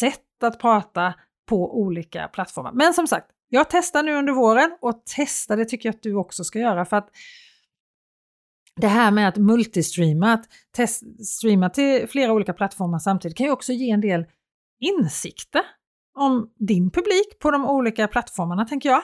sätt 0.00 0.42
att 0.42 0.58
prata 0.58 1.14
på 1.48 1.80
olika 1.80 2.28
plattformar. 2.28 2.72
Men 2.72 2.94
som 2.94 3.06
sagt, 3.06 3.26
jag 3.48 3.70
testar 3.70 4.02
nu 4.02 4.14
under 4.14 4.32
våren 4.32 4.70
och 4.80 5.02
testa 5.16 5.56
det 5.56 5.64
tycker 5.64 5.88
jag 5.88 5.94
att 5.94 6.02
du 6.02 6.14
också 6.14 6.44
ska 6.44 6.58
göra 6.58 6.84
för 6.84 6.96
att 6.96 7.10
det 8.76 8.88
här 8.88 9.10
med 9.10 9.28
att 9.28 9.36
multistreama, 9.36 10.32
att 10.32 10.48
streama 11.26 11.70
till 11.70 12.08
flera 12.08 12.32
olika 12.32 12.52
plattformar 12.52 12.98
samtidigt 12.98 13.36
kan 13.36 13.46
ju 13.46 13.52
också 13.52 13.72
ge 13.72 13.90
en 13.90 14.00
del 14.00 14.24
insikter 14.80 15.62
om 16.18 16.50
din 16.58 16.90
publik 16.90 17.38
på 17.38 17.50
de 17.50 17.66
olika 17.66 18.08
plattformarna 18.08 18.64
tänker 18.64 18.88
jag. 18.88 19.02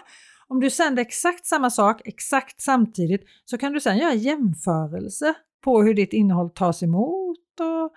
Om 0.49 0.61
du 0.61 0.71
sänder 0.71 1.03
exakt 1.03 1.47
samma 1.47 1.71
sak 1.71 2.01
exakt 2.05 2.61
samtidigt 2.61 3.25
så 3.45 3.59
kan 3.59 3.73
du 3.73 3.81
sedan 3.81 3.99
göra 3.99 4.15
jämförelse 4.15 5.35
på 5.65 5.83
hur 5.83 5.95
ditt 5.95 6.13
innehåll 6.13 6.51
tas 6.51 6.83
emot 6.83 7.61
och 7.61 7.93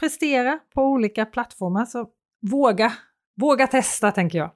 prestera 0.00 0.58
på 0.74 0.82
olika 0.82 1.26
plattformar. 1.26 1.84
Så 1.84 2.06
våga, 2.50 2.92
våga 3.40 3.66
testa 3.66 4.12
tänker 4.12 4.38
jag. 4.38 4.50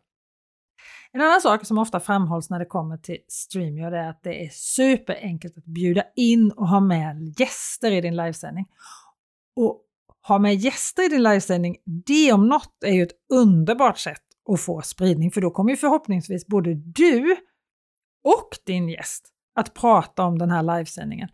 En 1.12 1.20
annan 1.20 1.40
sak 1.40 1.66
som 1.66 1.78
ofta 1.78 2.00
framhålls 2.00 2.50
när 2.50 2.58
det 2.58 2.64
kommer 2.64 2.96
till 2.96 3.18
StreamYard 3.28 3.94
är 3.94 4.08
att 4.08 4.22
det 4.22 4.44
är 4.44 4.48
superenkelt 4.52 5.58
att 5.58 5.64
bjuda 5.64 6.02
in 6.16 6.52
och 6.52 6.68
ha 6.68 6.80
med 6.80 7.40
gäster 7.40 7.90
i 7.90 8.00
din 8.00 8.16
livesändning. 8.16 8.66
Och 9.56 9.82
ha 10.28 10.38
med 10.38 10.56
gäster 10.56 11.06
i 11.06 11.08
din 11.08 11.22
livesändning, 11.22 11.76
det 12.06 12.32
om 12.32 12.48
något 12.48 12.84
är 12.84 12.92
ju 12.92 13.02
ett 13.02 13.32
underbart 13.32 13.98
sätt 13.98 14.22
att 14.52 14.60
få 14.60 14.82
spridning 14.82 15.30
för 15.30 15.40
då 15.40 15.50
kommer 15.50 15.70
ju 15.70 15.76
förhoppningsvis 15.76 16.46
både 16.46 16.74
du 16.74 17.36
och 18.24 18.48
din 18.66 18.88
gäst 18.88 19.28
att 19.54 19.74
prata 19.74 20.22
om 20.22 20.38
den 20.38 20.50
här 20.50 20.62
livesändningen 20.62 21.28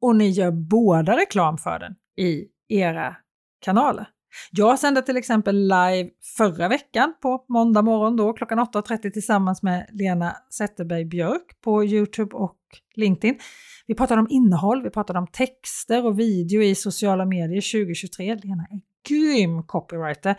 och 0.00 0.16
ni 0.16 0.28
gör 0.28 0.50
båda 0.50 1.16
reklam 1.16 1.58
för 1.58 1.78
den 1.78 1.94
i 2.26 2.48
era 2.68 3.16
kanaler. 3.60 4.08
Jag 4.50 4.78
sände 4.78 5.02
till 5.02 5.16
exempel 5.16 5.56
live 5.56 6.10
förra 6.36 6.68
veckan 6.68 7.14
på 7.22 7.44
måndag 7.48 7.82
morgon 7.82 8.16
då 8.16 8.32
klockan 8.32 8.58
8.30 8.58 9.10
tillsammans 9.10 9.62
med 9.62 9.86
Lena 9.92 10.36
Zetterberg 10.50 11.04
Björk 11.04 11.60
på 11.64 11.84
Youtube 11.84 12.36
och 12.36 12.56
LinkedIn. 12.94 13.38
Vi 13.86 13.94
pratade 13.94 14.20
om 14.20 14.26
innehåll, 14.30 14.82
vi 14.82 14.90
pratade 14.90 15.18
om 15.18 15.26
texter 15.26 16.06
och 16.06 16.18
video 16.18 16.62
i 16.62 16.74
sociala 16.74 17.24
medier 17.24 17.84
2023. 17.84 18.34
Lena 18.34 18.66
är 18.70 18.80
grym 19.08 19.62
copywriter. 19.62 20.36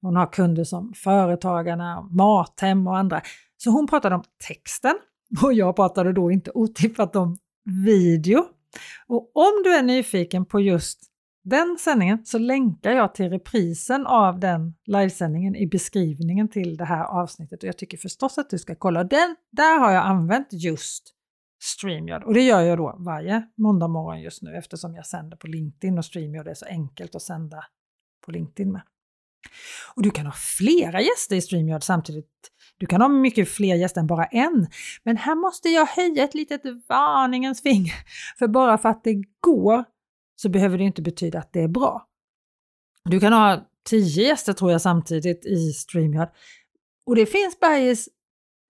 Hon 0.00 0.16
har 0.16 0.32
kunder 0.32 0.64
som 0.64 0.92
Företagarna, 0.96 2.08
Mathem 2.10 2.86
och 2.86 2.96
andra. 2.96 3.22
Så 3.56 3.70
hon 3.70 3.86
pratade 3.86 4.14
om 4.14 4.22
texten 4.48 4.94
och 5.42 5.52
jag 5.52 5.76
pratade 5.76 6.12
då 6.12 6.30
inte 6.30 6.50
otippat 6.54 7.16
om 7.16 7.36
video. 7.84 8.44
Och 9.06 9.30
om 9.34 9.62
du 9.64 9.74
är 9.74 9.82
nyfiken 9.82 10.44
på 10.44 10.60
just 10.60 11.07
den 11.48 11.78
sändningen 11.80 12.24
så 12.24 12.38
länkar 12.38 12.90
jag 12.90 13.14
till 13.14 13.30
reprisen 13.30 14.06
av 14.06 14.40
den 14.40 14.74
livesändningen 14.86 15.56
i 15.56 15.66
beskrivningen 15.66 16.48
till 16.48 16.76
det 16.76 16.84
här 16.84 17.04
avsnittet 17.04 17.62
och 17.62 17.68
jag 17.68 17.78
tycker 17.78 17.98
förstås 17.98 18.38
att 18.38 18.50
du 18.50 18.58
ska 18.58 18.74
kolla. 18.74 19.04
Den, 19.04 19.36
där 19.52 19.78
har 19.78 19.92
jag 19.92 20.04
använt 20.04 20.48
just 20.50 21.14
StreamYard 21.62 22.24
och 22.24 22.34
det 22.34 22.42
gör 22.42 22.60
jag 22.60 22.78
då 22.78 22.96
varje 22.98 23.48
måndag 23.56 23.88
morgon 23.88 24.20
just 24.20 24.42
nu 24.42 24.54
eftersom 24.54 24.94
jag 24.94 25.06
sänder 25.06 25.36
på 25.36 25.46
LinkedIn 25.46 25.98
och 25.98 26.04
StreamYard 26.04 26.48
är 26.48 26.54
så 26.54 26.66
enkelt 26.66 27.14
att 27.14 27.22
sända 27.22 27.64
på 28.24 28.30
LinkedIn 28.30 28.72
med. 28.72 28.82
Och 29.94 30.02
du 30.02 30.10
kan 30.10 30.26
ha 30.26 30.34
flera 30.58 31.00
gäster 31.00 31.36
i 31.36 31.40
StreamYard 31.40 31.82
samtidigt. 31.82 32.26
Du 32.78 32.86
kan 32.86 33.00
ha 33.00 33.08
mycket 33.08 33.48
fler 33.48 33.74
gäster 33.74 34.00
än 34.00 34.06
bara 34.06 34.24
en. 34.24 34.66
Men 35.02 35.16
här 35.16 35.34
måste 35.34 35.68
jag 35.68 35.86
höja 35.86 36.24
ett 36.24 36.34
litet 36.34 36.62
varningens 36.88 37.62
finger. 37.62 37.94
För 38.38 38.48
bara 38.48 38.78
för 38.78 38.88
att 38.88 39.04
det 39.04 39.14
går 39.40 39.84
så 40.40 40.48
behöver 40.48 40.78
det 40.78 40.84
inte 40.84 41.02
betyda 41.02 41.38
att 41.38 41.52
det 41.52 41.62
är 41.62 41.68
bra. 41.68 42.06
Du 43.04 43.20
kan 43.20 43.32
ha 43.32 43.68
tio 43.88 44.22
gäster 44.22 44.52
tror 44.52 44.72
jag 44.72 44.80
samtidigt 44.80 45.46
i 45.46 45.72
StreamYard. 45.72 46.28
Och 47.06 47.16
det 47.16 47.26
finns 47.26 47.60
bergis 47.60 48.08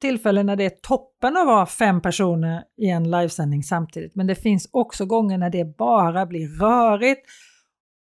tillfällen 0.01 0.47
när 0.47 0.57
det 0.57 0.65
är 0.65 0.71
toppen 0.83 1.37
att 1.37 1.47
vara 1.47 1.67
fem 1.67 2.01
personer 2.01 2.65
i 2.77 2.89
en 2.89 3.11
livesändning 3.11 3.63
samtidigt. 3.63 4.15
Men 4.15 4.27
det 4.27 4.35
finns 4.35 4.69
också 4.71 5.07
gånger 5.07 5.39
när 5.39 5.51
det 5.51 5.77
bara 5.77 6.27
blir 6.27 6.49
rörigt 6.49 7.27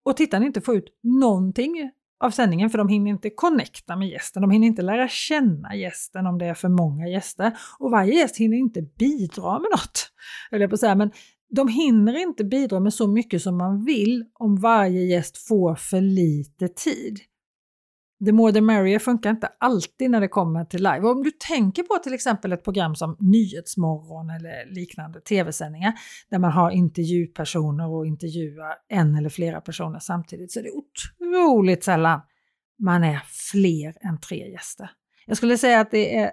och 0.04 0.16
tittarna 0.16 0.46
inte 0.46 0.60
får 0.60 0.76
ut 0.76 0.98
någonting 1.02 1.90
av 2.20 2.30
sändningen 2.30 2.70
för 2.70 2.78
de 2.78 2.88
hinner 2.88 3.10
inte 3.10 3.30
connecta 3.30 3.96
med 3.96 4.08
gästen, 4.08 4.42
de 4.42 4.50
hinner 4.50 4.66
inte 4.66 4.82
lära 4.82 5.08
känna 5.08 5.74
gästen 5.76 6.26
om 6.26 6.38
det 6.38 6.46
är 6.46 6.54
för 6.54 6.68
många 6.68 7.08
gäster 7.08 7.56
och 7.78 7.90
varje 7.90 8.14
gäst 8.14 8.36
hinner 8.36 8.56
inte 8.56 8.82
bidra 8.82 9.52
med 9.52 9.68
något. 9.70 10.12
Eller 10.50 10.68
på 10.68 10.76
så 10.76 10.86
här, 10.86 10.94
men 10.94 11.10
de 11.50 11.68
hinner 11.68 12.18
inte 12.18 12.44
bidra 12.44 12.80
med 12.80 12.94
så 12.94 13.06
mycket 13.06 13.42
som 13.42 13.56
man 13.56 13.84
vill 13.84 14.24
om 14.34 14.56
varje 14.56 15.04
gäst 15.04 15.38
får 15.38 15.74
för 15.74 16.00
lite 16.00 16.68
tid. 16.68 17.18
The 18.24 18.32
more 18.32 18.52
the 18.52 18.60
merrier 18.60 18.98
funkar 18.98 19.30
inte 19.30 19.46
alltid 19.60 20.10
när 20.10 20.20
det 20.20 20.28
kommer 20.28 20.64
till 20.64 20.82
live. 20.82 21.00
Och 21.00 21.10
om 21.10 21.22
du 21.22 21.30
tänker 21.30 21.82
på 21.82 21.98
till 21.98 22.14
exempel 22.14 22.52
ett 22.52 22.64
program 22.64 22.94
som 22.94 23.16
Nyhetsmorgon 23.20 24.30
eller 24.30 24.74
liknande 24.74 25.20
tv-sändningar 25.20 25.94
där 26.30 26.38
man 26.38 26.52
har 26.52 26.70
intervjupersoner 26.70 27.88
och 27.88 28.06
intervjuar 28.06 28.74
en 28.88 29.14
eller 29.14 29.28
flera 29.28 29.60
personer 29.60 29.98
samtidigt 29.98 30.52
så 30.52 30.58
är 30.58 30.62
det 30.62 30.70
otroligt 30.70 31.84
sällan 31.84 32.20
man 32.78 33.04
är 33.04 33.22
fler 33.52 33.94
än 34.00 34.20
tre 34.20 34.50
gäster. 34.50 34.90
Jag 35.26 35.36
skulle 35.36 35.58
säga 35.58 35.80
att 35.80 35.90
det 35.90 36.16
är 36.16 36.30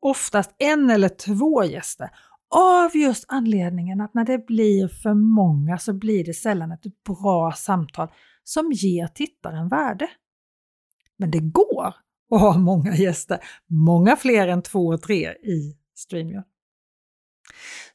oftast 0.00 0.54
en 0.58 0.90
eller 0.90 1.08
två 1.08 1.64
gäster 1.64 2.10
av 2.50 2.96
just 2.96 3.24
anledningen 3.28 4.00
att 4.00 4.14
när 4.14 4.24
det 4.24 4.46
blir 4.46 4.88
för 4.88 5.14
många 5.14 5.78
så 5.78 5.92
blir 5.92 6.24
det 6.24 6.34
sällan 6.34 6.72
ett 6.72 7.02
bra 7.04 7.52
samtal 7.52 8.08
som 8.44 8.72
ger 8.72 9.06
tittaren 9.06 9.68
värde. 9.68 10.10
Men 11.16 11.30
det 11.30 11.40
går 11.40 11.94
att 12.30 12.40
ha 12.40 12.58
många 12.58 12.94
gäster, 12.96 13.38
många 13.66 14.16
fler 14.16 14.48
än 14.48 14.62
två 14.62 14.86
och 14.86 15.02
tre 15.02 15.30
i 15.32 15.76
StreamYard. 15.94 16.44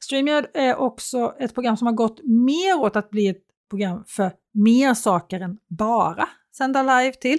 StreamYard 0.00 0.46
är 0.54 0.76
också 0.76 1.34
ett 1.38 1.54
program 1.54 1.76
som 1.76 1.86
har 1.86 1.94
gått 1.94 2.20
mer 2.24 2.80
åt 2.80 2.96
att 2.96 3.10
bli 3.10 3.28
ett 3.28 3.44
program 3.70 4.04
för 4.06 4.32
mer 4.54 4.94
saker 4.94 5.40
än 5.40 5.58
bara 5.68 6.28
sända 6.56 6.82
live 6.82 7.12
till. 7.12 7.38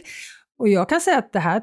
Och 0.57 0.69
jag 0.69 0.89
kan 0.89 1.01
säga 1.01 1.17
att 1.17 1.33
det 1.33 1.39
här 1.39 1.61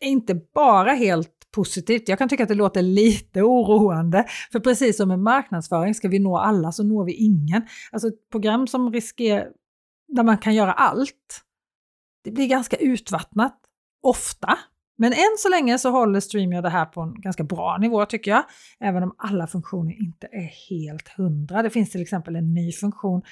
är 0.00 0.08
inte 0.08 0.34
bara 0.34 0.92
helt 0.92 1.41
positivt. 1.52 2.08
Jag 2.08 2.18
kan 2.18 2.28
tycka 2.28 2.42
att 2.42 2.48
det 2.48 2.54
låter 2.54 2.82
lite 2.82 3.42
oroande, 3.42 4.24
för 4.52 4.60
precis 4.60 4.96
som 4.96 5.08
med 5.08 5.18
marknadsföring, 5.18 5.94
ska 5.94 6.08
vi 6.08 6.18
nå 6.18 6.38
alla 6.38 6.72
så 6.72 6.82
når 6.82 7.04
vi 7.04 7.12
ingen. 7.12 7.62
Alltså 7.92 8.08
ett 8.08 8.30
program 8.30 8.66
som 8.66 8.92
riskerar, 8.92 9.48
där 10.08 10.22
man 10.22 10.38
kan 10.38 10.54
göra 10.54 10.72
allt, 10.72 11.42
det 12.24 12.30
blir 12.30 12.46
ganska 12.46 12.76
utvattnat, 12.76 13.58
ofta. 14.02 14.58
Men 14.98 15.12
än 15.12 15.36
så 15.38 15.48
länge 15.48 15.78
så 15.78 15.90
håller 15.90 16.20
StreamYard 16.20 16.64
det 16.64 16.70
här 16.70 16.86
på 16.86 17.00
en 17.00 17.20
ganska 17.20 17.44
bra 17.44 17.78
nivå 17.80 18.06
tycker 18.06 18.30
jag, 18.30 18.44
även 18.80 19.02
om 19.02 19.14
alla 19.18 19.46
funktioner 19.46 19.92
inte 20.00 20.26
är 20.26 20.50
helt 20.70 21.08
hundra. 21.08 21.62
Det 21.62 21.70
finns 21.70 21.90
till 21.90 22.02
exempel 22.02 22.36
en 22.36 22.54
ny 22.54 22.72
funktion 22.72 23.22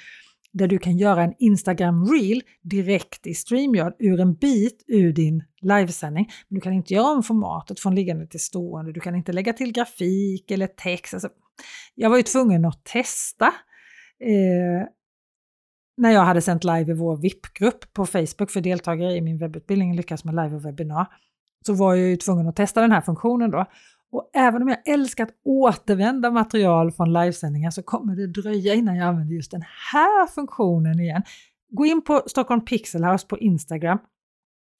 där 0.53 0.67
du 0.67 0.77
kan 0.77 0.97
göra 0.97 1.23
en 1.23 1.33
Instagram 1.39 2.05
reel 2.05 2.41
direkt 2.61 3.27
i 3.27 3.33
StreamYard 3.33 3.95
ur 3.99 4.19
en 4.19 4.33
bit 4.33 4.83
ur 4.87 5.13
din 5.13 5.43
livesändning. 5.61 6.31
Men 6.47 6.55
du 6.55 6.61
kan 6.61 6.73
inte 6.73 6.93
göra 6.93 7.11
om 7.11 7.23
formatet 7.23 7.79
från 7.79 7.95
liggande 7.95 8.27
till 8.27 8.39
stående, 8.39 8.91
du 8.91 8.99
kan 8.99 9.15
inte 9.15 9.31
lägga 9.31 9.53
till 9.53 9.71
grafik 9.71 10.51
eller 10.51 10.67
text. 10.67 11.13
Alltså, 11.13 11.29
jag 11.95 12.09
var 12.09 12.17
ju 12.17 12.23
tvungen 12.23 12.65
att 12.65 12.83
testa 12.83 13.45
eh, 14.19 14.87
när 15.97 16.11
jag 16.11 16.21
hade 16.21 16.41
sänt 16.41 16.63
live 16.63 16.91
i 16.91 16.95
vår 16.95 17.17
VIP-grupp 17.17 17.93
på 17.93 18.05
Facebook 18.05 18.51
för 18.51 18.61
deltagare 18.61 19.15
i 19.15 19.21
min 19.21 19.37
webbutbildning 19.37 19.95
Lyckas 19.95 20.23
med 20.23 20.35
live 20.35 20.55
och 20.55 20.65
webbinar. 20.65 21.07
Så 21.65 21.73
var 21.73 21.95
jag 21.95 22.07
ju 22.07 22.17
tvungen 22.17 22.47
att 22.47 22.55
testa 22.55 22.81
den 22.81 22.91
här 22.91 23.01
funktionen 23.01 23.51
då. 23.51 23.65
Och 24.11 24.29
även 24.33 24.61
om 24.61 24.67
jag 24.67 24.87
älskar 24.87 25.23
att 25.23 25.33
återvända 25.45 26.31
material 26.31 26.91
från 26.91 27.13
livesändningar 27.13 27.71
så 27.71 27.83
kommer 27.83 28.15
det 28.15 28.27
dröja 28.27 28.73
innan 28.73 28.95
jag 28.95 29.07
använder 29.07 29.35
just 29.35 29.51
den 29.51 29.63
här 29.91 30.27
funktionen 30.27 30.99
igen. 30.99 31.23
Gå 31.69 31.85
in 31.85 32.01
på 32.01 32.23
Stockholm 32.27 32.65
Pixel 32.65 33.03
House 33.03 33.27
på 33.27 33.39
Instagram. 33.39 33.97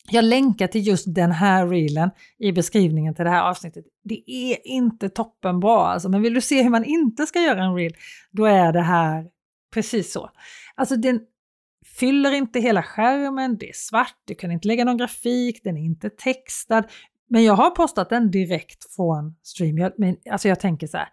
Jag 0.09 0.25
länkar 0.25 0.67
till 0.67 0.87
just 0.87 1.15
den 1.15 1.31
här 1.31 1.67
reelen 1.67 2.09
i 2.39 2.51
beskrivningen 2.51 3.15
till 3.15 3.25
det 3.25 3.31
här 3.31 3.49
avsnittet. 3.49 3.85
Det 4.03 4.23
är 4.27 4.67
inte 4.67 5.09
toppenbra 5.09 5.87
alltså, 5.87 6.09
men 6.09 6.21
vill 6.21 6.33
du 6.33 6.41
se 6.41 6.63
hur 6.63 6.69
man 6.69 6.85
inte 6.85 7.25
ska 7.25 7.41
göra 7.41 7.63
en 7.63 7.75
reel, 7.75 7.93
då 8.31 8.45
är 8.45 8.73
det 8.73 8.81
här 8.81 9.25
precis 9.73 10.11
så. 10.11 10.29
Alltså 10.75 10.95
den 10.95 11.19
fyller 11.99 12.31
inte 12.31 12.59
hela 12.59 12.83
skärmen, 12.83 13.57
det 13.57 13.69
är 13.69 13.73
svart, 13.75 14.15
du 14.25 14.35
kan 14.35 14.51
inte 14.51 14.67
lägga 14.67 14.85
någon 14.85 14.97
grafik, 14.97 15.63
den 15.63 15.77
är 15.77 15.81
inte 15.81 16.09
textad, 16.09 16.83
men 17.31 17.43
jag 17.43 17.53
har 17.53 17.69
postat 17.69 18.09
den 18.09 18.31
direkt 18.31 18.95
från 18.95 19.35
StreamYard. 19.43 19.93
Men 19.97 20.17
alltså 20.31 20.47
jag 20.47 20.59
tänker 20.59 20.87
så 20.87 20.97
här, 20.97 21.09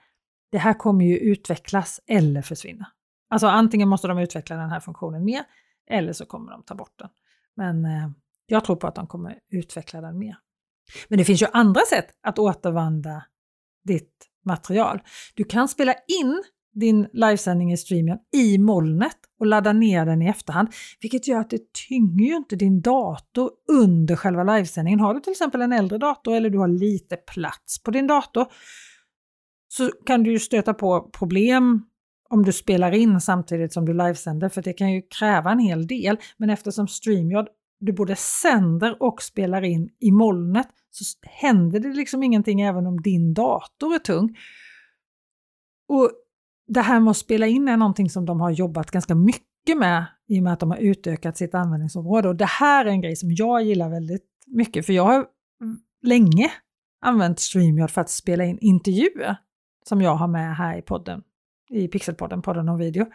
det 0.50 0.58
här 0.58 0.74
kommer 0.74 1.04
ju 1.04 1.18
utvecklas 1.18 2.00
eller 2.06 2.42
försvinna. 2.42 2.86
Alltså 3.30 3.46
antingen 3.46 3.88
måste 3.88 4.08
de 4.08 4.18
utveckla 4.18 4.56
den 4.56 4.70
här 4.70 4.80
funktionen 4.80 5.24
mer 5.24 5.44
eller 5.90 6.12
så 6.12 6.26
kommer 6.26 6.50
de 6.50 6.62
ta 6.62 6.74
bort 6.74 6.98
den. 6.98 7.08
Men 7.56 7.84
eh, 7.84 8.10
jag 8.46 8.64
tror 8.64 8.76
på 8.76 8.86
att 8.86 8.94
de 8.94 9.06
kommer 9.06 9.38
utveckla 9.50 10.00
den 10.00 10.18
mer. 10.18 10.36
Men 11.08 11.18
det 11.18 11.24
finns 11.24 11.42
ju 11.42 11.46
andra 11.52 11.80
sätt 11.80 12.06
att 12.22 12.38
återvandra 12.38 13.22
ditt 13.84 14.26
material. 14.44 15.02
Du 15.34 15.44
kan 15.44 15.68
spela 15.68 15.92
in 15.92 16.42
din 16.78 17.08
livesändning 17.12 17.72
i 17.72 17.76
streamen 17.76 18.18
i 18.36 18.58
molnet 18.58 19.16
och 19.40 19.46
ladda 19.46 19.72
ner 19.72 20.06
den 20.06 20.22
i 20.22 20.26
efterhand, 20.26 20.68
vilket 21.00 21.28
gör 21.28 21.40
att 21.40 21.50
det 21.50 21.72
tynger 21.88 22.24
ju 22.24 22.36
inte 22.36 22.56
din 22.56 22.80
dator 22.80 23.50
under 23.72 24.16
själva 24.16 24.44
livesändningen. 24.44 25.00
Har 25.00 25.14
du 25.14 25.20
till 25.20 25.30
exempel 25.30 25.62
en 25.62 25.72
äldre 25.72 25.98
dator 25.98 26.34
eller 26.34 26.50
du 26.50 26.58
har 26.58 26.68
lite 26.68 27.16
plats 27.16 27.82
på 27.82 27.90
din 27.90 28.06
dator 28.06 28.46
så 29.68 29.90
kan 30.06 30.22
du 30.22 30.32
ju 30.32 30.38
stöta 30.38 30.74
på 30.74 31.10
problem 31.12 31.82
om 32.30 32.44
du 32.44 32.52
spelar 32.52 32.92
in 32.92 33.20
samtidigt 33.20 33.72
som 33.72 33.84
du 33.84 33.92
livesänder, 33.92 34.48
för 34.48 34.62
det 34.62 34.72
kan 34.72 34.92
ju 34.92 35.02
kräva 35.18 35.52
en 35.52 35.58
hel 35.58 35.86
del. 35.86 36.16
Men 36.36 36.50
eftersom 36.50 36.88
StreamYard 36.88 37.48
du 37.80 37.92
både 37.92 38.16
sänder 38.16 39.02
och 39.02 39.22
spelar 39.22 39.64
in 39.64 39.90
i 40.00 40.10
molnet 40.10 40.68
så 40.90 41.04
händer 41.22 41.80
det 41.80 41.88
liksom 41.88 42.22
ingenting 42.22 42.60
även 42.60 42.86
om 42.86 43.00
din 43.02 43.34
dator 43.34 43.94
är 43.94 43.98
tung. 43.98 44.36
Och 45.88 46.10
det 46.68 46.80
här 46.80 47.00
med 47.00 47.10
att 47.10 47.16
spela 47.16 47.46
in 47.46 47.68
är 47.68 47.76
någonting 47.76 48.10
som 48.10 48.26
de 48.26 48.40
har 48.40 48.50
jobbat 48.50 48.90
ganska 48.90 49.14
mycket 49.14 49.78
med 49.78 50.06
i 50.28 50.38
och 50.38 50.42
med 50.42 50.52
att 50.52 50.60
de 50.60 50.70
har 50.70 50.78
utökat 50.78 51.36
sitt 51.36 51.54
användningsområde. 51.54 52.28
Och 52.28 52.36
det 52.36 52.44
här 52.44 52.84
är 52.84 52.90
en 52.90 53.00
grej 53.00 53.16
som 53.16 53.32
jag 53.32 53.62
gillar 53.62 53.90
väldigt 53.90 54.24
mycket 54.46 54.86
för 54.86 54.92
jag 54.92 55.04
har 55.04 55.26
länge 56.02 56.50
använt 57.00 57.40
StreamYard 57.40 57.90
för 57.90 58.00
att 58.00 58.10
spela 58.10 58.44
in 58.44 58.58
intervjuer 58.60 59.36
som 59.88 60.02
jag 60.02 60.14
har 60.14 60.28
med 60.28 60.56
här 60.56 60.78
i 60.78 60.82
podden, 60.82 61.22
i 61.70 61.88
Pixelpodden, 61.88 62.42
podden 62.42 62.68
om 62.68 62.78
video. 62.78 63.06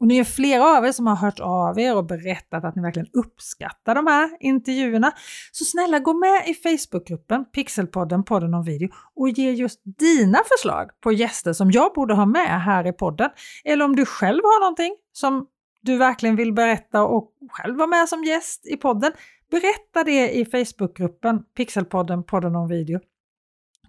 Och 0.00 0.06
ni 0.06 0.18
är 0.18 0.24
flera 0.24 0.78
av 0.78 0.86
er 0.86 0.92
som 0.92 1.06
har 1.06 1.16
hört 1.16 1.40
av 1.40 1.78
er 1.78 1.96
och 1.96 2.06
berättat 2.06 2.64
att 2.64 2.76
ni 2.76 2.82
verkligen 2.82 3.08
uppskattar 3.12 3.94
de 3.94 4.06
här 4.06 4.30
intervjuerna. 4.40 5.12
Så 5.52 5.64
snälla 5.64 5.98
gå 5.98 6.14
med 6.14 6.48
i 6.48 6.54
Facebookgruppen 6.54 7.44
Pixelpodden, 7.44 8.24
podden 8.24 8.54
om 8.54 8.64
video 8.64 8.88
och 9.14 9.28
ge 9.28 9.50
just 9.50 9.80
dina 9.98 10.38
förslag 10.48 10.90
på 11.00 11.12
gäster 11.12 11.52
som 11.52 11.70
jag 11.70 11.94
borde 11.94 12.14
ha 12.14 12.26
med 12.26 12.62
här 12.62 12.86
i 12.86 12.92
podden. 12.92 13.30
Eller 13.64 13.84
om 13.84 13.96
du 13.96 14.06
själv 14.06 14.40
har 14.44 14.60
någonting 14.60 14.96
som 15.12 15.46
du 15.82 15.96
verkligen 15.96 16.36
vill 16.36 16.52
berätta 16.52 17.02
och 17.02 17.32
själv 17.50 17.76
vara 17.76 17.88
med 17.88 18.08
som 18.08 18.24
gäst 18.24 18.66
i 18.66 18.76
podden. 18.76 19.12
Berätta 19.50 20.04
det 20.04 20.30
i 20.30 20.44
Facebookgruppen 20.44 21.42
Pixelpodden, 21.56 22.24
podden 22.24 22.56
om 22.56 22.68
video. 22.68 23.00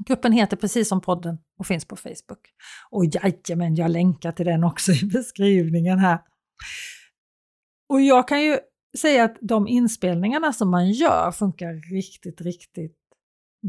Gruppen 0.05 0.31
heter 0.31 0.57
precis 0.57 0.89
som 0.89 1.01
podden 1.01 1.37
och 1.59 1.67
finns 1.67 1.85
på 1.85 1.95
Facebook. 1.95 2.53
Och 2.89 3.05
jajamän, 3.05 3.75
jag 3.75 3.91
länkar 3.91 4.31
till 4.31 4.45
den 4.45 4.63
också 4.63 4.91
i 4.91 5.05
beskrivningen 5.05 5.99
här. 5.99 6.19
Och 7.89 8.01
jag 8.01 8.27
kan 8.27 8.43
ju 8.43 8.57
säga 8.97 9.23
att 9.23 9.37
de 9.41 9.67
inspelningarna 9.67 10.53
som 10.53 10.71
man 10.71 10.91
gör 10.91 11.31
funkar 11.31 11.93
riktigt, 11.95 12.41
riktigt 12.41 12.97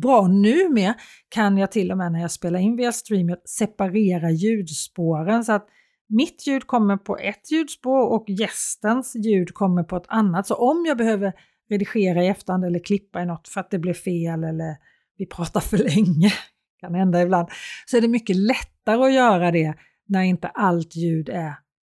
bra. 0.03 0.27
Nu 0.27 0.69
med 0.69 0.95
kan 1.29 1.59
jag 1.59 1.73
till 1.73 1.91
och 1.91 1.99
med 1.99 2.13
när 2.13 2.21
jag 2.21 2.31
spelar 2.31 2.61
in 2.61 2.77
via 2.77 2.93
Streamer 2.93 3.39
separera 3.45 4.31
ljudspåren 4.31 5.45
så 5.45 5.53
att 5.53 5.69
mitt 6.09 6.47
ljud 6.47 6.67
kommer 6.67 6.97
på 6.97 7.17
ett 7.17 7.51
ljudspår 7.51 8.09
och 8.09 8.25
gästens 8.29 9.17
ljud 9.17 9.55
kommer 9.55 9.83
på 9.83 9.97
ett 9.97 10.09
annat. 10.09 10.47
Så 10.47 10.55
om 10.55 10.85
jag 10.87 10.97
behöver 10.97 11.33
redigera 11.71 12.25
i 12.25 12.29
efterhand 12.29 12.65
eller 12.65 12.79
klippa 12.79 13.23
i 13.23 13.27
något 13.27 13.49
för 13.49 13.61
att 13.61 13.71
det 13.71 13.79
blev 13.79 13.95
fel 13.95 14.45
eller 14.45 14.77
vi 15.19 15.27
pratar 15.27 15.61
för 15.61 15.79
länge, 15.79 16.33
kan 16.81 16.95
hända 16.95 17.23
ibland, 17.23 17.49
så 17.87 17.97
är 17.97 18.01
det 18.01 18.09
mycket 18.09 18.37
lättare 18.37 19.05
att 19.05 19.13
göra 19.13 19.51
det 19.51 19.75
när 20.09 20.23
inte 20.23 20.49
allt 20.49 20.97
ljud 20.97 21.29
är 21.29 21.55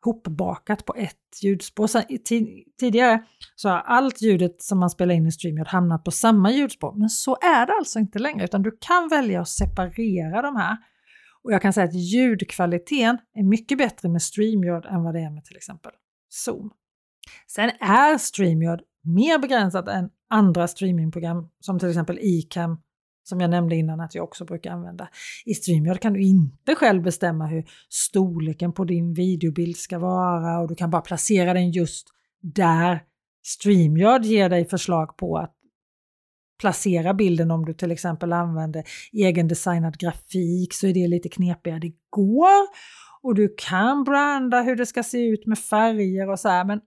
hopbakat 0.06 0.86
på 0.86 0.96
ett 0.96 1.44
ljudspår. 1.44 1.88
Sen, 1.88 2.04
tidigare 2.80 3.24
så 3.56 3.70
har 3.70 3.78
allt 3.78 4.22
ljudet 4.22 4.62
som 4.62 4.80
man 4.80 4.90
spelar 4.90 5.16
in 5.16 5.28
i 5.28 5.32
StreamYard 5.32 5.68
hamnat 5.68 6.04
på 6.04 6.12
samma 6.12 6.52
ljudspår, 6.52 6.94
men 6.94 7.10
så 7.10 7.38
är 7.42 7.66
det 7.66 7.74
alltså 7.74 8.00
inte 8.00 8.20
längre, 8.20 8.44
utan 8.44 8.62
du 8.62 8.78
kan 8.82 9.08
välja 9.08 9.42
att 9.42 9.50
separera 9.50 10.42
de 10.42 10.56
här. 10.56 10.78
Och 11.44 11.54
jag 11.54 11.62
kan 11.62 11.74
säga 11.74 11.86
att 11.86 11.96
ljudkvaliteten 11.96 13.18
är 13.34 13.44
mycket 13.44 13.78
bättre 13.78 14.10
med 14.10 14.22
StreamYard 14.22 14.86
än 14.86 15.04
vad 15.04 15.14
det 15.14 15.20
är 15.20 15.30
med 15.30 15.46
till 15.46 15.58
exempel 15.58 15.92
Zoom. 16.30 16.72
Sen 17.48 17.72
är 17.80 18.18
StreamYard 18.18 18.82
mer 19.04 19.40
begränsat 19.40 19.88
än 19.88 20.10
andra 20.30 20.68
streamingprogram 20.68 21.50
som 21.60 21.80
till 21.80 21.90
exempel 21.90 22.20
Icam 22.22 22.82
som 23.24 23.40
jag 23.40 23.50
nämnde 23.50 23.76
innan 23.76 24.00
att 24.00 24.16
jag 24.16 24.24
också 24.24 24.46
brukar 24.46 24.72
använda. 24.72 25.10
I 25.46 25.54
StreamYard 25.54 26.00
kan 26.00 26.14
du 26.14 26.22
inte 26.22 26.76
själv 26.76 27.04
bestämma 27.04 27.48
hur 27.48 27.66
storleken 27.90 28.74
på 28.74 28.86
din 28.86 29.14
videobild 29.14 29.78
ska 29.78 30.00
vara 30.00 30.60
och 30.60 30.68
du 30.68 30.76
kan 30.76 30.90
bara 30.90 31.02
placera 31.02 31.54
den 31.54 31.72
just 31.72 32.08
där 32.42 33.04
StreamYard 33.44 34.26
ger 34.26 34.50
dig 34.50 34.66
förslag 34.66 35.18
på 35.18 35.38
att 35.38 35.56
placera 36.60 37.14
bilden 37.14 37.52
om 37.52 37.66
du 37.66 37.74
till 37.74 37.92
exempel 37.92 38.34
använder 38.34 38.84
egendesignad 39.12 39.98
grafik 39.98 40.74
så 40.74 40.88
är 40.88 40.94
det 40.94 41.08
lite 41.08 41.30
knepigare. 41.30 41.80
Det 41.80 41.94
går 42.10 42.68
och 43.22 43.36
du 43.36 43.56
kan 43.58 44.04
branda 44.04 44.62
hur 44.62 44.76
det 44.76 44.86
ska 44.86 45.04
se 45.04 45.28
ut 45.28 45.46
med 45.46 45.60
färger 45.60 46.30
och 46.30 46.40
så 46.40 46.50
här 46.50 46.66
men 46.66 46.82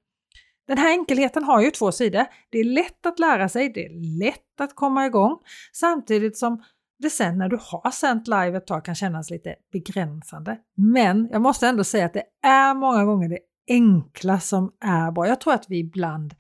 den 0.69 0.79
här 0.79 0.91
enkelheten 0.91 1.45
har 1.45 1.61
ju 1.63 1.71
två 1.71 1.93
sidor. 1.93 2.25
Det 2.51 2.59
är 2.59 2.65
lätt 2.65 3.07
att 3.07 3.19
lära 3.19 3.49
sig, 3.49 3.69
det 3.69 3.87
är 3.87 4.19
lätt 4.19 4.61
att 4.61 4.75
komma 4.77 5.07
igång 5.07 5.39
samtidigt 5.73 6.39
som 6.39 6.63
det 6.99 7.11
sen 7.11 7.39
när 7.39 7.49
du 7.49 7.59
har 7.61 7.91
sänt 7.91 8.29
live 8.29 8.57
ett 8.57 8.67
tag 8.67 8.85
kan 8.85 8.95
kännas 8.95 9.31
lite 9.31 9.55
begränsande. 9.73 10.59
Men 10.77 11.29
jag 11.33 11.43
måste 11.43 11.69
ändå 11.69 11.85
säga 11.85 12.07
att 12.07 12.15
det 12.15 12.25
är 12.43 12.75
många 12.75 13.05
gånger 13.05 13.29
det 13.29 13.39
enkla 13.69 14.41
som 14.41 14.73
är 14.81 15.11
bra. 15.11 15.27
Jag 15.29 15.41
tror 15.41 15.55
att 15.55 15.67
vi 15.69 15.79
ibland 15.79 16.35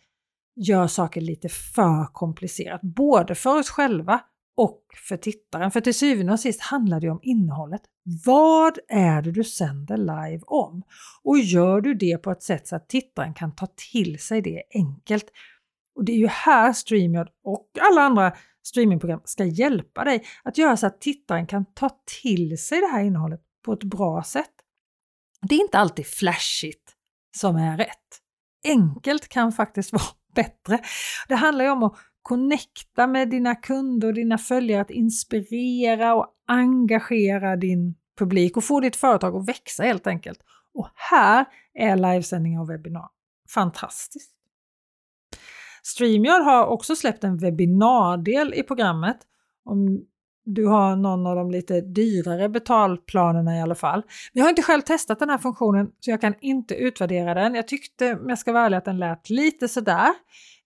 gör 0.56 0.86
saker 0.86 1.20
lite 1.20 1.48
för 1.48 2.12
komplicerat, 2.12 2.80
både 2.82 3.34
för 3.34 3.58
oss 3.58 3.70
själva 3.70 4.20
och 4.56 4.82
för 5.08 5.16
tittaren. 5.16 5.70
För 5.70 5.80
till 5.80 5.94
syvende 5.94 6.32
och 6.32 6.40
sist 6.40 6.60
handlar 6.60 7.00
det 7.00 7.10
om 7.10 7.20
innehållet. 7.22 7.82
Vad 8.26 8.78
är 8.88 9.22
det 9.22 9.32
du 9.32 9.44
sänder 9.44 9.96
live 9.96 10.40
om? 10.46 10.82
Och 11.22 11.38
gör 11.38 11.80
du 11.80 11.94
det 11.94 12.18
på 12.18 12.30
ett 12.30 12.42
sätt 12.42 12.68
så 12.68 12.76
att 12.76 12.88
tittaren 12.88 13.34
kan 13.34 13.54
ta 13.54 13.66
till 13.92 14.18
sig 14.18 14.42
det 14.42 14.62
enkelt? 14.74 15.26
Och 15.94 16.04
det 16.04 16.12
är 16.12 16.16
ju 16.16 16.26
här 16.26 16.72
StreamYard 16.72 17.28
och 17.44 17.70
alla 17.80 18.02
andra 18.02 18.32
streamingprogram 18.62 19.20
ska 19.24 19.44
hjälpa 19.44 20.04
dig 20.04 20.24
att 20.42 20.58
göra 20.58 20.76
så 20.76 20.86
att 20.86 21.00
tittaren 21.00 21.46
kan 21.46 21.64
ta 21.74 21.90
till 22.22 22.58
sig 22.58 22.80
det 22.80 22.86
här 22.86 23.04
innehållet 23.04 23.40
på 23.64 23.72
ett 23.72 23.84
bra 23.84 24.22
sätt. 24.22 24.52
Det 25.48 25.54
är 25.54 25.60
inte 25.60 25.78
alltid 25.78 26.06
flashigt 26.06 26.92
som 27.36 27.56
är 27.56 27.76
rätt. 27.76 27.98
Enkelt 28.64 29.28
kan 29.28 29.52
faktiskt 29.52 29.92
vara 29.92 30.02
bättre. 30.34 30.78
Det 31.28 31.34
handlar 31.34 31.64
ju 31.64 31.70
om 31.70 31.82
att 31.82 31.96
connecta 32.22 33.06
med 33.06 33.30
dina 33.30 33.54
kunder 33.54 34.08
och 34.08 34.14
dina 34.14 34.38
följare, 34.38 34.80
att 34.80 34.90
inspirera 34.90 36.14
och 36.14 36.26
engagera 36.46 37.56
din 37.56 37.94
publik 38.18 38.56
och 38.56 38.64
få 38.64 38.80
ditt 38.80 38.96
företag 38.96 39.36
att 39.36 39.48
växa 39.48 39.82
helt 39.82 40.06
enkelt. 40.06 40.38
Och 40.74 40.88
här 40.94 41.46
är 41.74 41.96
livesändningar 41.96 42.60
och 42.60 42.70
webbinar 42.70 43.08
fantastiskt. 43.54 44.32
StreamYard 45.82 46.42
har 46.42 46.66
också 46.66 46.96
släppt 46.96 47.24
en 47.24 47.38
webbinardel 47.38 48.54
i 48.54 48.62
programmet. 48.62 49.16
Om 49.64 50.06
du 50.44 50.66
har 50.66 50.96
någon 50.96 51.26
av 51.26 51.36
de 51.36 51.50
lite 51.50 51.80
dyrare 51.80 52.48
betalplanerna 52.48 53.56
i 53.56 53.60
alla 53.60 53.74
fall. 53.74 54.02
Jag 54.32 54.44
har 54.44 54.48
inte 54.50 54.62
själv 54.62 54.80
testat 54.80 55.18
den 55.18 55.30
här 55.30 55.38
funktionen 55.38 55.90
så 56.00 56.10
jag 56.10 56.20
kan 56.20 56.34
inte 56.40 56.74
utvärdera 56.74 57.34
den. 57.34 57.54
Jag 57.54 57.68
tyckte, 57.68 58.12
om 58.12 58.28
jag 58.28 58.38
ska 58.38 58.52
vara 58.52 58.64
ärlig, 58.64 58.76
att 58.76 58.84
den 58.84 58.98
lät 58.98 59.30
lite 59.30 59.68
sådär 59.68 60.08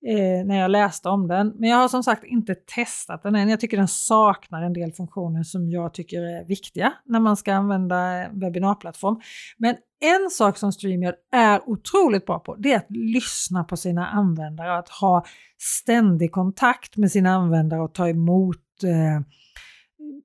eh, 0.07 0.47
när 0.47 0.59
jag 0.61 0.71
läste 0.71 1.09
om 1.09 1.29
den. 1.29 1.53
Men 1.59 1.71
jag 1.71 1.77
har 1.77 1.89
som 1.89 2.03
sagt 2.03 2.25
inte 2.25 2.55
testat 2.55 3.23
den 3.23 3.35
än. 3.35 3.49
Jag 3.49 3.61
tycker 3.61 3.77
den 3.77 3.89
saknar 3.89 4.62
en 4.62 4.73
del 4.73 4.93
funktioner 4.93 5.43
som 5.43 5.71
jag 5.71 5.95
tycker 5.95 6.23
är 6.23 6.45
viktiga 6.45 6.93
när 7.05 7.21
man 7.21 7.37
ska 7.37 7.55
använda 7.55 8.29
webbinarplattform. 8.33 9.21
Men 9.59 9.77
en 10.01 10.31
sak 10.31 10.59
som 10.59 10.73
StreamYard 10.73 11.15
är 11.33 11.69
otroligt 11.69 12.27
bra 12.27 12.39
på, 12.39 12.55
det 12.55 12.73
är 12.73 12.77
att 12.77 12.91
lyssna 12.91 13.65
på 13.65 13.77
sina 13.77 14.07
användare, 14.07 14.79
att 14.79 14.89
ha 14.89 15.25
ständig 15.59 16.33
kontakt 16.33 16.97
med 16.97 17.12
sina 17.12 17.31
användare 17.31 17.81
och 17.81 17.95
ta 17.95 18.09
emot 18.09 18.66
eh, 18.85 19.21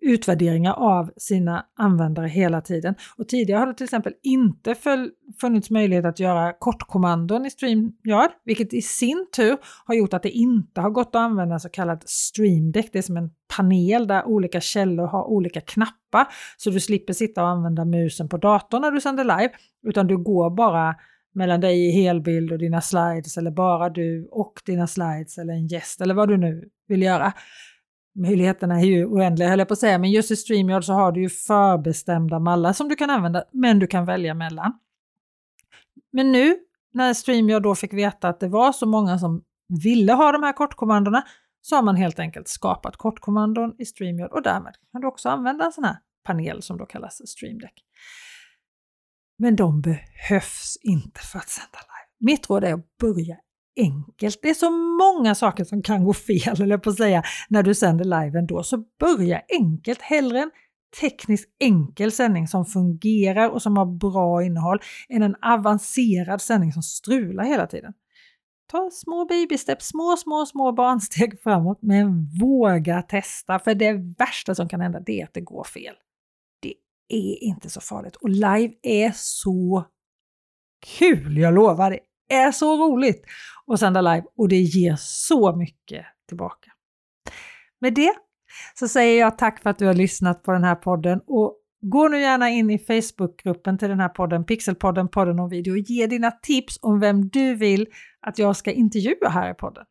utvärderingar 0.02 0.74
av 0.74 1.12
sina 1.18 1.66
användare 1.76 2.28
hela 2.28 2.62
tiden. 2.62 2.96
Och 3.18 3.28
tidigare 3.28 3.60
har 3.60 3.68
det 3.68 3.74
till 3.74 3.84
exempel 3.84 4.14
inte 4.24 4.76
funnits 5.42 5.70
möjlighet 5.70 6.06
att 6.06 6.20
göra 6.20 6.54
kortkommandon 6.54 7.46
i 7.46 7.50
StreamYard, 7.50 8.32
vilket 8.46 8.74
i 8.74 8.82
sin 8.82 9.28
tur 9.36 9.58
har 9.86 9.96
gjort 9.96 10.14
att 10.14 10.24
det 10.24 10.30
inte 10.30 10.82
har 10.82 10.90
gått 10.90 11.08
att 11.08 11.16
använda 11.16 11.60
så 11.60 11.70
kallad 11.70 12.04
StreamDeck. 12.06 12.90
Det 12.94 12.98
är 12.98 13.04
som 13.04 13.18
en 13.18 13.30
panel 13.58 14.08
där 14.08 14.26
olika 14.26 14.62
källor 14.62 15.08
har 15.08 15.24
olika 15.24 15.62
knappar, 15.62 16.28
så 16.58 16.70
du 16.70 16.80
slipper 16.80 17.14
sitta 17.14 17.44
och 17.44 17.50
använda 17.50 17.86
musen 17.86 18.30
på 18.30 18.38
datorn 18.38 18.82
när 18.82 18.92
du 18.92 19.02
sänder 19.02 19.24
live, 19.24 19.52
utan 19.88 20.08
du 20.08 20.18
går 20.18 20.50
bara 20.50 20.96
mellan 21.34 21.62
dig 21.62 21.88
i 21.88 21.92
helbild 21.92 22.52
och 22.52 22.58
dina 22.58 22.82
slides 22.82 23.38
eller 23.38 23.52
bara 23.52 23.90
du 23.90 24.28
och 24.32 24.54
dina 24.66 24.88
slides 24.88 25.38
eller 25.38 25.54
en 25.54 25.68
gäst 25.68 26.02
eller 26.02 26.14
vad 26.14 26.30
du 26.30 26.38
nu 26.38 26.70
vill 26.88 27.02
göra 27.02 27.34
möjligheterna 28.16 28.80
är 28.80 28.86
ju 28.86 29.06
oändliga 29.06 29.50
höll 29.50 29.60
jag 29.60 29.68
på 29.68 29.74
att 29.74 29.80
säga, 29.80 29.98
men 29.98 30.12
just 30.12 30.32
i 30.32 30.36
StreamYard 30.36 30.84
så 30.84 30.94
har 30.94 31.12
du 31.12 31.22
ju 31.22 31.30
förbestämda 31.30 32.40
mallar 32.40 32.74
som 32.74 32.88
du 32.88 32.96
kan 32.96 33.10
använda, 33.10 33.44
men 33.52 33.80
du 33.80 33.88
kan 33.88 34.06
välja 34.06 34.34
mellan. 34.34 34.80
Men 36.12 36.32
nu 36.32 36.58
när 36.94 37.14
StreamYard 37.14 37.64
då 37.64 37.76
fick 37.76 37.94
veta 37.94 38.30
att 38.30 38.40
det 38.40 38.48
var 38.48 38.72
så 38.72 38.86
många 38.86 39.20
som 39.20 39.44
ville 39.84 40.14
ha 40.14 40.32
de 40.32 40.44
här 40.44 40.54
kortkommandona 40.54 41.24
så 41.62 41.76
har 41.76 41.84
man 41.84 41.96
helt 41.96 42.20
enkelt 42.20 42.48
skapat 42.48 42.96
kortkommandon 42.98 43.76
i 43.78 43.86
StreamYard 43.86 44.32
och 44.32 44.42
därmed 44.42 44.74
kan 44.92 45.02
du 45.02 45.08
också 45.08 45.30
använda 45.30 45.66
en 45.66 45.72
sån 45.72 45.84
här 45.84 45.98
panel 46.24 46.62
som 46.62 46.78
då 46.78 46.86
kallas 46.86 47.30
StreamDeck. 47.30 47.74
Men 49.38 49.56
de 49.56 49.82
behövs 49.82 50.78
inte 50.82 51.20
för 51.20 51.40
att 51.40 51.50
sända 51.50 51.78
live. 51.80 52.32
Mitt 52.32 52.50
råd 52.50 52.64
är 52.64 52.74
att 52.74 52.98
börja 52.98 53.38
enkelt. 53.78 54.40
Det 54.42 54.50
är 54.50 54.54
så 54.54 54.70
många 54.72 55.36
saker 55.36 55.64
som 55.64 55.84
kan 55.84 56.04
gå 56.04 56.14
fel, 56.14 56.62
eller 56.62 56.78
på 56.78 56.90
att 56.90 56.98
säga, 56.98 57.24
när 57.50 57.64
du 57.64 57.76
sänder 57.76 58.06
live 58.06 58.40
ändå. 58.40 58.64
Så 58.64 58.84
börja 59.00 59.42
enkelt, 59.60 60.02
hellre 60.02 60.40
en 60.40 60.52
tekniskt 61.02 61.50
enkel 61.60 62.12
sändning 62.12 62.48
som 62.48 62.66
fungerar 62.66 63.50
och 63.50 63.62
som 63.62 63.78
har 63.78 63.86
bra 63.86 64.44
innehåll 64.44 64.80
än 65.10 65.24
en 65.24 65.36
avancerad 65.42 66.42
sändning 66.42 66.74
som 66.74 66.84
strular 66.84 67.44
hela 67.44 67.68
tiden. 67.68 67.94
Ta 68.72 68.90
små 68.92 69.26
babysteps, 69.26 69.88
små, 69.88 70.18
små, 70.18 70.46
små 70.46 70.72
barnsteg 70.72 71.42
framåt, 71.42 71.80
men 71.82 72.30
våga 72.40 73.02
testa. 73.02 73.60
För 73.60 73.76
det 73.76 73.94
värsta 73.94 74.56
som 74.56 74.70
kan 74.70 74.82
hända 74.82 75.00
det 75.00 75.22
är 75.22 75.24
att 75.24 75.34
det 75.34 75.42
går 75.42 75.64
fel. 75.64 75.96
Det 76.62 76.74
är 77.08 77.44
inte 77.44 77.70
så 77.70 77.82
farligt 77.82 78.16
och 78.16 78.30
live 78.30 78.74
är 78.82 79.12
så 79.16 79.86
kul, 81.00 81.38
jag 81.38 81.54
lovar. 81.54 81.92
Det 81.92 82.00
är 82.34 82.52
så 82.52 82.88
roligt 82.88 83.26
att 83.68 83.80
sända 83.80 84.02
live 84.02 84.24
och 84.38 84.50
det 84.50 84.60
ger 84.60 84.96
så 85.00 85.56
mycket 85.56 86.06
tillbaka. 86.28 86.72
Med 87.82 87.94
det 87.94 88.14
så 88.74 88.88
säger 88.88 89.20
jag 89.20 89.38
tack 89.38 89.62
för 89.64 89.70
att 89.70 89.78
du 89.78 89.86
har 89.86 89.94
lyssnat 89.94 90.44
på 90.44 90.52
den 90.52 90.64
här 90.64 90.76
podden 90.76 91.22
och 91.28 91.58
gå 91.82 92.08
nu 92.08 92.22
gärna 92.22 92.50
in 92.50 92.70
i 92.70 92.80
Facebookgruppen 92.80 93.78
till 93.78 93.90
den 93.90 94.00
här 94.00 94.10
podden, 94.10 94.46
Pixelpodden, 94.46 95.08
podden 95.08 95.40
om 95.40 95.50
video 95.50 95.72
och 95.72 95.78
ge 95.78 96.08
dina 96.08 96.32
tips 96.32 96.80
om 96.82 97.00
vem 97.00 97.30
du 97.30 97.56
vill 97.56 97.88
att 98.22 98.40
jag 98.40 98.56
ska 98.56 98.72
intervjua 98.72 99.30
här 99.30 99.52
i 99.52 99.54
podden. 99.54 99.86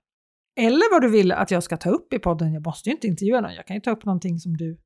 Eller 0.61 0.93
vad 0.93 1.03
du 1.03 1.09
vill 1.09 1.33
att 1.33 1.51
jag 1.51 1.63
ska 1.63 1.77
ta 1.77 1.91
upp 1.91 2.13
i 2.13 2.19
podden. 2.19 2.53
Jag 2.53 2.67
måste 2.67 2.89
ju 2.89 2.95
inte 2.95 3.07
intervjua 3.07 3.41
någon, 3.41 3.55
jag 3.55 3.67
kan 3.67 3.77
ju 3.77 3.81
ta 3.81 3.91
upp 3.91 4.05
någonting 4.05 4.39
som 4.39 4.57
du 4.57 4.79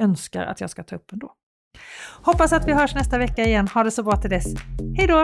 önskar 0.00 0.42
att 0.42 0.60
jag 0.60 0.70
ska 0.70 0.82
ta 0.82 0.96
upp 0.96 1.12
ändå. 1.12 1.34
Hoppas 2.22 2.52
att 2.52 2.68
vi 2.68 2.72
hörs 2.72 2.94
nästa 2.94 3.18
vecka 3.18 3.44
igen. 3.44 3.68
Ha 3.68 3.84
det 3.84 3.90
så 3.90 4.02
bra 4.02 4.16
till 4.16 4.30
dess. 4.30 4.46
Hej 4.96 5.06
då! 5.06 5.22